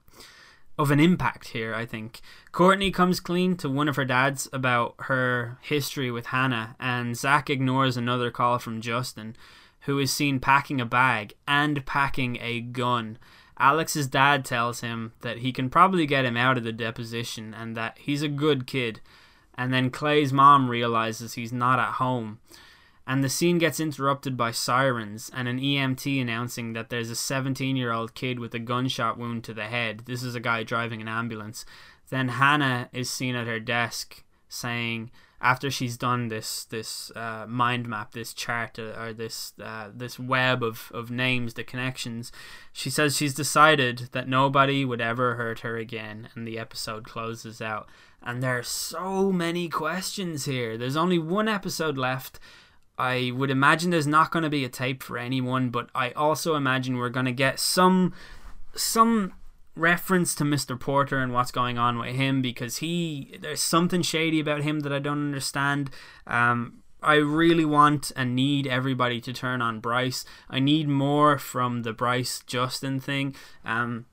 of 0.80 0.90
an 0.90 0.98
impact 0.98 1.48
here, 1.48 1.74
I 1.74 1.84
think. 1.84 2.22
Courtney 2.52 2.90
comes 2.90 3.20
clean 3.20 3.54
to 3.58 3.68
one 3.68 3.86
of 3.86 3.96
her 3.96 4.04
dads 4.06 4.48
about 4.50 4.94
her 5.00 5.58
history 5.60 6.10
with 6.10 6.26
Hannah, 6.26 6.74
and 6.80 7.14
Zach 7.14 7.50
ignores 7.50 7.98
another 7.98 8.30
call 8.30 8.58
from 8.58 8.80
Justin, 8.80 9.36
who 9.80 9.98
is 9.98 10.10
seen 10.10 10.40
packing 10.40 10.80
a 10.80 10.86
bag 10.86 11.34
and 11.46 11.84
packing 11.84 12.38
a 12.40 12.62
gun. 12.62 13.18
Alex's 13.58 14.06
dad 14.06 14.42
tells 14.42 14.80
him 14.80 15.12
that 15.20 15.40
he 15.40 15.52
can 15.52 15.68
probably 15.68 16.06
get 16.06 16.24
him 16.24 16.38
out 16.38 16.56
of 16.56 16.64
the 16.64 16.72
deposition 16.72 17.52
and 17.52 17.76
that 17.76 17.98
he's 17.98 18.22
a 18.22 18.28
good 18.28 18.66
kid. 18.66 19.02
And 19.58 19.74
then 19.74 19.90
Clay's 19.90 20.32
mom 20.32 20.70
realizes 20.70 21.34
he's 21.34 21.52
not 21.52 21.78
at 21.78 21.94
home 21.94 22.38
and 23.10 23.24
the 23.24 23.28
scene 23.28 23.58
gets 23.58 23.80
interrupted 23.80 24.36
by 24.36 24.52
sirens 24.52 25.32
and 25.34 25.48
an 25.48 25.58
EMT 25.58 26.22
announcing 26.22 26.74
that 26.74 26.90
there's 26.90 27.10
a 27.10 27.16
17 27.16 27.74
year 27.74 27.90
old 27.90 28.14
kid 28.14 28.38
with 28.38 28.54
a 28.54 28.60
gunshot 28.60 29.18
wound 29.18 29.42
to 29.42 29.52
the 29.52 29.64
head. 29.64 30.02
This 30.06 30.22
is 30.22 30.36
a 30.36 30.40
guy 30.40 30.62
driving 30.62 31.00
an 31.00 31.08
ambulance. 31.08 31.64
Then 32.10 32.28
Hannah 32.28 32.88
is 32.92 33.10
seen 33.10 33.34
at 33.34 33.48
her 33.48 33.58
desk 33.58 34.22
saying, 34.48 35.10
after 35.40 35.72
she's 35.72 35.96
done 35.96 36.28
this 36.28 36.64
this 36.66 37.10
uh, 37.16 37.46
mind 37.48 37.88
map, 37.88 38.12
this 38.12 38.32
chart 38.32 38.78
uh, 38.78 38.92
or 38.96 39.12
this 39.12 39.54
uh, 39.60 39.88
this 39.92 40.16
web 40.16 40.62
of, 40.62 40.92
of 40.94 41.10
names, 41.10 41.54
the 41.54 41.64
connections, 41.64 42.30
she 42.72 42.90
says 42.90 43.16
she's 43.16 43.34
decided 43.34 44.10
that 44.12 44.28
nobody 44.28 44.84
would 44.84 45.00
ever 45.00 45.34
hurt 45.34 45.60
her 45.60 45.76
again, 45.76 46.28
and 46.36 46.46
the 46.46 46.60
episode 46.60 47.04
closes 47.04 47.60
out. 47.60 47.88
And 48.22 48.40
there 48.40 48.56
are 48.58 48.62
so 48.62 49.32
many 49.32 49.68
questions 49.68 50.44
here. 50.44 50.78
There's 50.78 50.96
only 50.96 51.18
one 51.18 51.48
episode 51.48 51.98
left 51.98 52.38
I 53.00 53.30
would 53.34 53.50
imagine 53.50 53.90
there's 53.90 54.06
not 54.06 54.30
going 54.30 54.42
to 54.42 54.50
be 54.50 54.62
a 54.62 54.68
tape 54.68 55.02
for 55.02 55.16
anyone, 55.16 55.70
but 55.70 55.88
I 55.94 56.10
also 56.10 56.54
imagine 56.54 56.98
we're 56.98 57.08
going 57.08 57.24
to 57.24 57.32
get 57.32 57.58
some 57.58 58.12
some 58.74 59.32
reference 59.74 60.34
to 60.34 60.44
Mr. 60.44 60.78
Porter 60.78 61.18
and 61.18 61.32
what's 61.32 61.50
going 61.50 61.78
on 61.78 61.98
with 61.98 62.14
him 62.14 62.42
because 62.42 62.76
he 62.76 63.38
there's 63.40 63.62
something 63.62 64.02
shady 64.02 64.38
about 64.38 64.64
him 64.64 64.80
that 64.80 64.92
I 64.92 64.98
don't 64.98 65.24
understand. 65.24 65.88
Um, 66.26 66.82
I 67.02 67.14
really 67.14 67.64
want 67.64 68.12
and 68.14 68.36
need 68.36 68.66
everybody 68.66 69.18
to 69.22 69.32
turn 69.32 69.62
on 69.62 69.80
Bryce. 69.80 70.26
I 70.50 70.60
need 70.60 70.86
more 70.86 71.38
from 71.38 71.84
the 71.84 71.94
Bryce 71.94 72.42
Justin 72.46 73.00
thing. 73.00 73.34
Um, 73.64 74.04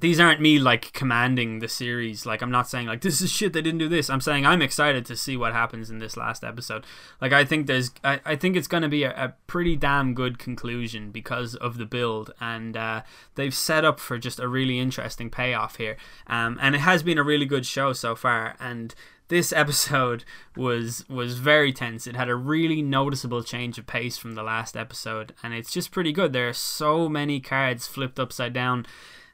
these 0.00 0.20
aren't 0.20 0.40
me 0.40 0.58
like 0.58 0.92
commanding 0.92 1.58
the 1.58 1.68
series. 1.68 2.26
Like 2.26 2.42
I'm 2.42 2.50
not 2.50 2.68
saying 2.68 2.86
like 2.86 3.00
this 3.02 3.20
is 3.20 3.30
shit 3.30 3.52
they 3.52 3.62
didn't 3.62 3.78
do 3.78 3.88
this. 3.88 4.10
I'm 4.10 4.20
saying 4.20 4.46
I'm 4.46 4.62
excited 4.62 5.04
to 5.06 5.16
see 5.16 5.36
what 5.36 5.52
happens 5.52 5.90
in 5.90 5.98
this 5.98 6.16
last 6.16 6.44
episode. 6.44 6.84
Like 7.20 7.32
I 7.32 7.44
think 7.44 7.66
there's 7.66 7.90
I, 8.04 8.20
I 8.24 8.36
think 8.36 8.56
it's 8.56 8.68
gonna 8.68 8.88
be 8.88 9.04
a, 9.04 9.10
a 9.10 9.34
pretty 9.46 9.76
damn 9.76 10.14
good 10.14 10.38
conclusion 10.38 11.10
because 11.10 11.54
of 11.54 11.78
the 11.78 11.86
build 11.86 12.32
and 12.40 12.76
uh, 12.76 13.02
they've 13.34 13.54
set 13.54 13.84
up 13.84 14.00
for 14.00 14.18
just 14.18 14.40
a 14.40 14.48
really 14.48 14.78
interesting 14.78 15.30
payoff 15.30 15.76
here. 15.76 15.96
Um, 16.26 16.58
and 16.60 16.74
it 16.74 16.80
has 16.80 17.02
been 17.02 17.18
a 17.18 17.24
really 17.24 17.46
good 17.46 17.66
show 17.66 17.92
so 17.92 18.14
far 18.14 18.56
and 18.60 18.94
this 19.28 19.52
episode 19.56 20.24
was 20.56 21.08
was 21.08 21.38
very 21.38 21.72
tense. 21.72 22.06
It 22.06 22.16
had 22.16 22.28
a 22.28 22.34
really 22.34 22.82
noticeable 22.82 23.42
change 23.42 23.78
of 23.78 23.86
pace 23.86 24.18
from 24.18 24.34
the 24.34 24.42
last 24.42 24.76
episode, 24.76 25.34
and 25.42 25.54
it's 25.54 25.72
just 25.72 25.90
pretty 25.90 26.12
good. 26.12 26.32
There 26.32 26.48
are 26.48 26.54
so 26.54 27.08
many 27.08 27.40
cards 27.40 27.86
flipped 27.86 28.18
upside 28.18 28.52
down 28.52 28.86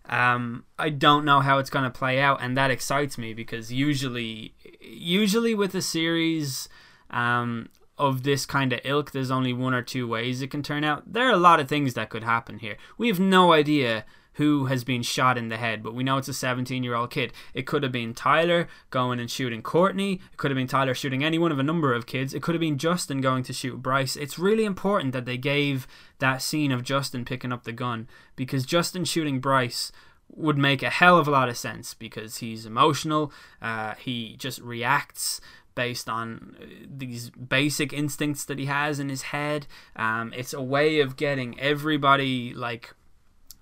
um, 0.09 0.64
I 0.79 0.90
don't 0.90 1.25
know 1.25 1.40
how 1.40 1.59
it's 1.59 1.71
going 1.71 1.85
to 1.85 1.90
play 1.90 2.21
out, 2.21 2.43
and 2.43 2.57
that 2.57 2.71
excites 2.71 3.17
me 3.17 3.33
because 3.33 3.73
usually, 3.73 4.55
usually 4.81 5.55
with 5.55 5.75
a 5.75 5.83
series 5.83 6.69
um, 7.11 7.71
of 7.97 8.23
this 8.23 8.45
kind 8.45 8.73
of 8.73 8.81
ilk, 8.85 9.12
there's 9.12 9.31
only 9.31 9.53
one 9.53 9.73
or 9.73 9.83
two 9.83 10.07
ways 10.07 10.43
it 10.43 10.51
can 10.51 10.62
turn 10.62 10.85
out. 10.85 11.12
There 11.12 11.27
are 11.27 11.33
a 11.33 11.38
lot 11.38 11.61
of 11.61 11.69
things 11.69 11.95
that 11.95 12.11
could 12.11 12.25
happen 12.25 12.59
here. 12.59 12.77
We 12.99 13.09
have 13.09 13.21
no 13.21 13.53
idea 13.53 14.05
who 14.35 14.66
has 14.66 14.85
been 14.85 15.03
shot 15.03 15.38
in 15.38 15.49
the 15.49 15.57
head, 15.57 15.83
but 15.83 15.94
we 15.94 16.05
know 16.05 16.18
it's 16.18 16.29
a 16.29 16.35
17 16.35 16.83
year 16.83 16.94
old 16.94 17.11
kid. 17.11 17.33
It 17.53 17.66
could 17.66 17.83
have 17.83 17.92
been 17.92 18.14
Tyler 18.14 18.68
going 18.90 19.20
and 19.20 19.31
shooting 19.31 19.62
Courtney. 19.62 20.14
It 20.33 20.37
could 20.37 20.51
have 20.51 20.57
been 20.57 20.66
Tyler 20.66 20.94
shooting 20.94 21.25
any 21.25 21.38
one 21.38 21.53
of 21.53 21.59
a 21.59 21.62
number 21.62 21.94
of 21.94 22.07
kids. 22.07 22.35
It 22.35 22.42
could 22.42 22.55
have 22.55 22.61
been 22.61 22.79
Justin 22.79 23.20
going 23.20 23.42
to 23.44 23.53
shoot 23.53 23.83
Bryce. 23.83 24.16
It's 24.16 24.38
really 24.38 24.64
important 24.64 25.12
that 25.12 25.25
they 25.25 25.37
gave 25.37 25.87
that 26.18 26.42
scene 26.42 26.73
of 26.73 26.85
Justin 26.85 27.25
picking 27.25 27.53
up 27.53 27.64
the 27.64 27.73
gun 27.73 28.09
because 28.37 28.66
Justin 28.66 29.05
shooting 29.05 29.40
Bryce 29.40 29.92
would 30.29 30.59
make 30.59 30.83
a 30.83 30.90
hell 30.90 31.18
of 31.18 31.29
a 31.29 31.31
lot 31.31 31.49
of 31.49 31.57
sense 31.57 31.94
because 31.94 32.38
he's 32.38 32.66
emotional. 32.66 33.33
Uh, 33.62 33.94
he 33.94 34.37
just 34.37 34.61
reacts 34.61 35.40
based 35.75 36.09
on 36.09 36.57
uh, 36.61 36.64
these 36.88 37.31
basic 37.31 37.92
instincts 37.92 38.44
that 38.44 38.59
he 38.59 38.66
has 38.66 38.99
in 39.01 39.09
his 39.09 39.23
head. 39.23 39.66
Um, 39.97 40.33
it's 40.37 40.53
a 40.53 40.62
way 40.62 41.01
of 41.01 41.16
getting 41.16 41.59
everybody 41.61 42.55
like 42.55 42.94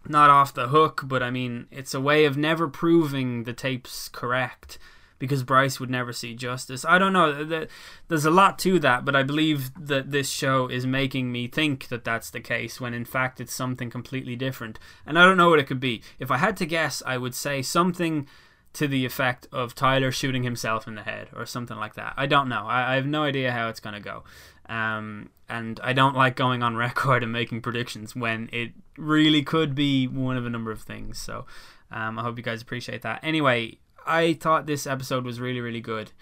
not 0.08 0.30
off 0.30 0.54
the 0.54 0.68
hook, 0.68 1.02
but 1.04 1.22
I 1.22 1.30
mean, 1.30 1.66
it's 1.70 1.94
a 1.94 2.00
way 2.00 2.24
of 2.24 2.36
never 2.36 2.68
proving 2.68 3.44
the 3.44 3.52
tape's 3.52 4.08
correct 4.08 4.78
because 5.22 5.44
Bryce 5.44 5.78
would 5.78 5.88
never 5.88 6.12
see 6.12 6.34
justice. 6.34 6.84
I 6.84 6.98
don't 6.98 7.12
know. 7.12 7.66
There's 8.08 8.24
a 8.24 8.30
lot 8.30 8.58
to 8.60 8.80
that, 8.80 9.04
but 9.04 9.14
I 9.14 9.22
believe 9.22 9.70
that 9.78 10.10
this 10.10 10.28
show 10.28 10.66
is 10.66 10.84
making 10.84 11.30
me 11.30 11.46
think 11.46 11.86
that 11.88 12.02
that's 12.02 12.28
the 12.28 12.40
case 12.40 12.80
when 12.80 12.92
in 12.92 13.04
fact 13.04 13.40
it's 13.40 13.54
something 13.54 13.88
completely 13.88 14.34
different. 14.34 14.80
And 15.06 15.16
I 15.16 15.24
don't 15.24 15.36
know 15.36 15.48
what 15.48 15.60
it 15.60 15.68
could 15.68 15.78
be. 15.78 16.02
If 16.18 16.32
I 16.32 16.38
had 16.38 16.56
to 16.56 16.66
guess, 16.66 17.04
I 17.06 17.18
would 17.18 17.36
say 17.36 17.62
something 17.62 18.26
to 18.74 18.88
the 18.88 19.04
effect 19.04 19.46
of 19.52 19.74
Tyler 19.74 20.10
shooting 20.10 20.42
himself 20.42 20.88
in 20.88 20.94
the 20.94 21.02
head 21.02 21.28
or 21.34 21.44
something 21.44 21.76
like 21.76 21.94
that. 21.94 22.14
I 22.16 22.26
don't 22.26 22.48
know. 22.48 22.64
I, 22.66 22.92
I 22.92 22.94
have 22.94 23.06
no 23.06 23.22
idea 23.24 23.52
how 23.52 23.68
it's 23.68 23.80
going 23.80 23.94
to 23.94 24.00
go. 24.00 24.24
Um, 24.66 25.30
and 25.48 25.78
I 25.82 25.92
don't 25.92 26.16
like 26.16 26.36
going 26.36 26.62
on 26.62 26.76
record 26.88 27.22
and 27.22 27.32
making 27.32 27.60
predictions 27.60 28.16
when 28.16 28.48
it 28.52 28.72
really 28.96 29.42
could 29.42 29.74
be 29.74 30.06
one 30.06 30.36
of 30.36 30.46
a 30.46 30.50
number 30.50 30.70
of 30.70 30.82
things. 30.82 31.18
So 31.18 31.46
um, 31.90 32.18
I 32.18 32.22
hope 32.22 32.38
you 32.38 32.42
guys 32.42 32.62
appreciate 32.62 33.02
that. 33.02 33.20
Anyway, 33.22 33.78
I 34.06 34.34
thought 34.34 34.66
this 34.66 34.86
episode 34.86 35.24
was 35.24 35.40
really, 35.40 35.60
really 35.60 35.80
good. 35.80 36.12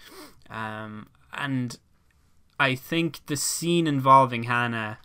Um, 0.49 1.07
and 1.33 1.77
I 2.59 2.75
think 2.75 3.25
the 3.27 3.37
scene 3.37 3.87
involving 3.87 4.43
Hannah 4.43 4.99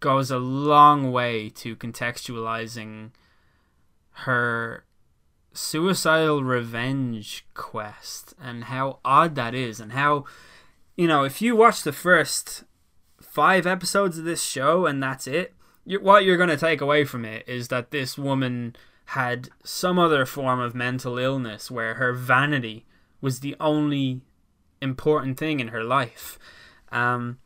goes 0.00 0.30
a 0.30 0.38
long 0.38 1.12
way 1.12 1.48
to 1.50 1.76
contextualizing 1.76 3.10
her 4.12 4.84
suicidal 5.52 6.42
revenge 6.42 7.46
quest 7.54 8.34
and 8.40 8.64
how 8.64 8.98
odd 9.04 9.34
that 9.34 9.54
is 9.54 9.80
and 9.80 9.92
how 9.92 10.24
you 10.96 11.06
know 11.06 11.24
if 11.24 11.42
you 11.42 11.54
watch 11.54 11.82
the 11.82 11.92
first 11.92 12.64
five 13.20 13.66
episodes 13.66 14.18
of 14.18 14.24
this 14.24 14.42
show 14.42 14.86
and 14.86 15.02
that's 15.02 15.26
it 15.26 15.54
you, 15.84 16.00
what 16.00 16.24
you're 16.24 16.36
going 16.36 16.48
to 16.48 16.56
take 16.56 16.80
away 16.80 17.04
from 17.04 17.24
it 17.24 17.46
is 17.46 17.68
that 17.68 17.90
this 17.90 18.16
woman 18.16 18.74
had 19.06 19.50
some 19.62 19.98
other 19.98 20.24
form 20.24 20.60
of 20.60 20.74
mental 20.74 21.18
illness 21.18 21.70
where 21.70 21.94
her 21.94 22.12
vanity 22.12 22.86
was 23.20 23.40
the 23.40 23.56
only 23.60 24.22
important 24.80 25.38
thing 25.38 25.60
in 25.60 25.68
her 25.68 25.84
life. 25.84 26.38
Um, 26.90 27.38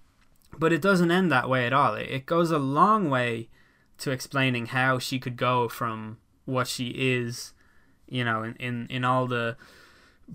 but 0.58 0.72
it 0.72 0.80
doesn't 0.80 1.10
end 1.10 1.30
that 1.30 1.48
way 1.48 1.66
at 1.66 1.72
all. 1.72 1.94
It 1.94 2.26
goes 2.26 2.50
a 2.50 2.58
long 2.58 3.10
way 3.10 3.48
to 3.98 4.10
explaining 4.10 4.66
how 4.66 4.98
she 4.98 5.18
could 5.18 5.36
go 5.36 5.68
from 5.68 6.18
what 6.44 6.68
she 6.68 6.88
is, 6.96 7.52
you 8.08 8.24
know, 8.24 8.42
in, 8.42 8.54
in, 8.56 8.86
in 8.88 9.04
all 9.04 9.26
the 9.26 9.56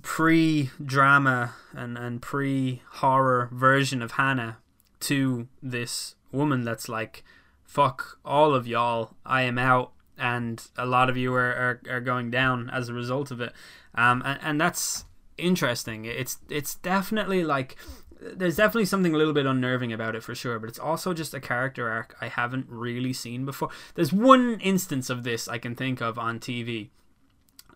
pre 0.01 0.69
drama 0.83 1.53
and, 1.73 1.97
and 1.97 2.21
pre 2.21 2.81
horror 2.93 3.49
version 3.51 4.01
of 4.01 4.11
Hannah 4.11 4.57
to 5.01 5.47
this 5.61 6.15
woman 6.31 6.63
that's 6.63 6.87
like, 6.87 7.23
fuck 7.63 8.19
all 8.23 8.53
of 8.53 8.67
y'all, 8.67 9.15
I 9.25 9.43
am 9.43 9.57
out 9.57 9.91
and 10.17 10.67
a 10.77 10.85
lot 10.85 11.09
of 11.09 11.17
you 11.17 11.33
are, 11.33 11.39
are, 11.39 11.81
are 11.89 12.01
going 12.01 12.29
down 12.29 12.69
as 12.69 12.89
a 12.89 12.93
result 12.93 13.31
of 13.31 13.41
it. 13.41 13.53
Um, 13.95 14.21
and, 14.23 14.39
and 14.43 14.61
that's 14.61 15.05
interesting. 15.37 16.05
It's 16.05 16.37
it's 16.49 16.75
definitely 16.75 17.43
like 17.43 17.75
there's 18.21 18.55
definitely 18.55 18.85
something 18.85 19.15
a 19.15 19.17
little 19.17 19.33
bit 19.33 19.47
unnerving 19.47 19.91
about 19.91 20.15
it 20.15 20.23
for 20.23 20.35
sure, 20.35 20.59
but 20.59 20.69
it's 20.69 20.79
also 20.79 21.13
just 21.13 21.33
a 21.33 21.39
character 21.39 21.89
arc 21.89 22.15
I 22.21 22.27
haven't 22.27 22.67
really 22.69 23.13
seen 23.13 23.45
before. 23.45 23.69
There's 23.95 24.13
one 24.13 24.59
instance 24.59 25.09
of 25.09 25.23
this 25.23 25.47
I 25.47 25.57
can 25.57 25.75
think 25.75 26.01
of 26.01 26.19
on 26.19 26.39
TV. 26.39 26.89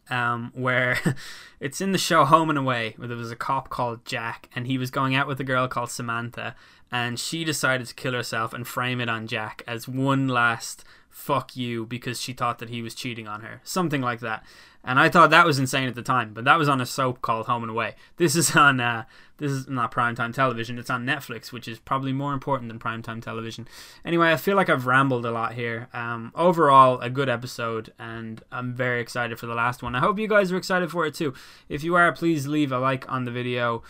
Um, 0.09 0.51
where 0.53 0.99
it's 1.59 1.81
in 1.81 1.91
the 1.91 1.97
show 1.97 2.25
Home 2.25 2.49
and 2.49 2.59
Away, 2.59 2.93
where 2.97 3.07
there 3.07 3.17
was 3.17 3.31
a 3.31 3.35
cop 3.35 3.69
called 3.69 4.05
Jack, 4.05 4.49
and 4.55 4.67
he 4.67 4.77
was 4.77 4.91
going 4.91 5.15
out 5.15 5.27
with 5.27 5.39
a 5.39 5.43
girl 5.43 5.67
called 5.67 5.89
Samantha, 5.89 6.55
and 6.91 7.19
she 7.19 7.43
decided 7.43 7.87
to 7.87 7.95
kill 7.95 8.13
herself 8.13 8.53
and 8.53 8.67
frame 8.67 9.01
it 9.01 9.09
on 9.09 9.25
Jack 9.27 9.63
as 9.65 9.87
one 9.87 10.27
last 10.27 10.83
fuck 11.09 11.55
you 11.55 11.85
because 11.85 12.21
she 12.21 12.33
thought 12.33 12.59
that 12.59 12.69
he 12.69 12.81
was 12.81 12.93
cheating 12.93 13.27
on 13.27 13.41
her. 13.41 13.61
Something 13.63 14.01
like 14.01 14.19
that. 14.19 14.43
And 14.87 14.99
I 14.99 15.09
thought 15.09 15.31
that 15.31 15.47
was 15.47 15.57
insane 15.57 15.87
at 15.87 15.95
the 15.95 16.03
time, 16.03 16.33
but 16.33 16.45
that 16.45 16.59
was 16.59 16.69
on 16.69 16.79
a 16.79 16.85
soap 16.85 17.21
called 17.21 17.47
Home 17.47 17.63
and 17.63 17.71
Away. 17.71 17.95
This 18.17 18.35
is 18.35 18.55
on 18.55 18.79
uh, 18.79 19.05
this 19.37 19.51
is 19.51 19.67
not 19.67 19.91
primetime 19.91 20.33
television. 20.33 20.77
It's 20.77 20.91
on 20.91 21.05
Netflix, 21.05 21.51
which 21.51 21.67
is 21.67 21.79
probably 21.79 22.13
more 22.13 22.33
important 22.33 22.69
than 22.69 22.79
primetime 22.79 23.21
television. 23.21 23.67
Anyway, 24.05 24.31
I 24.31 24.37
feel 24.37 24.55
like 24.55 24.69
I've 24.69 24.85
rambled 24.85 25.25
a 25.25 25.31
lot 25.31 25.53
here. 25.53 25.89
Um, 25.91 26.31
overall, 26.35 26.99
a 27.01 27.09
good 27.09 27.29
episode, 27.29 27.91
and 27.97 28.43
I'm 28.51 28.73
very 28.73 29.01
excited 29.01 29.39
for 29.39 29.47
the 29.47 29.55
last 29.55 29.81
one. 29.81 29.95
I 29.95 29.99
hope 29.99 30.19
you 30.19 30.27
guys 30.27 30.51
are 30.51 30.57
excited 30.57 30.91
for 30.91 31.05
it 31.05 31.15
too. 31.15 31.33
If 31.67 31.83
you 31.83 31.95
are, 31.95 32.11
please 32.13 32.45
leave 32.45 32.71
a 32.71 32.79
like 32.79 33.11
on 33.11 33.25
the 33.25 33.31
video. 33.31 33.81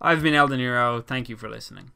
I've 0.00 0.22
been 0.22 0.34
Eldeniro. 0.34 1.04
Thank 1.04 1.28
you 1.28 1.36
for 1.36 1.48
listening. 1.48 1.90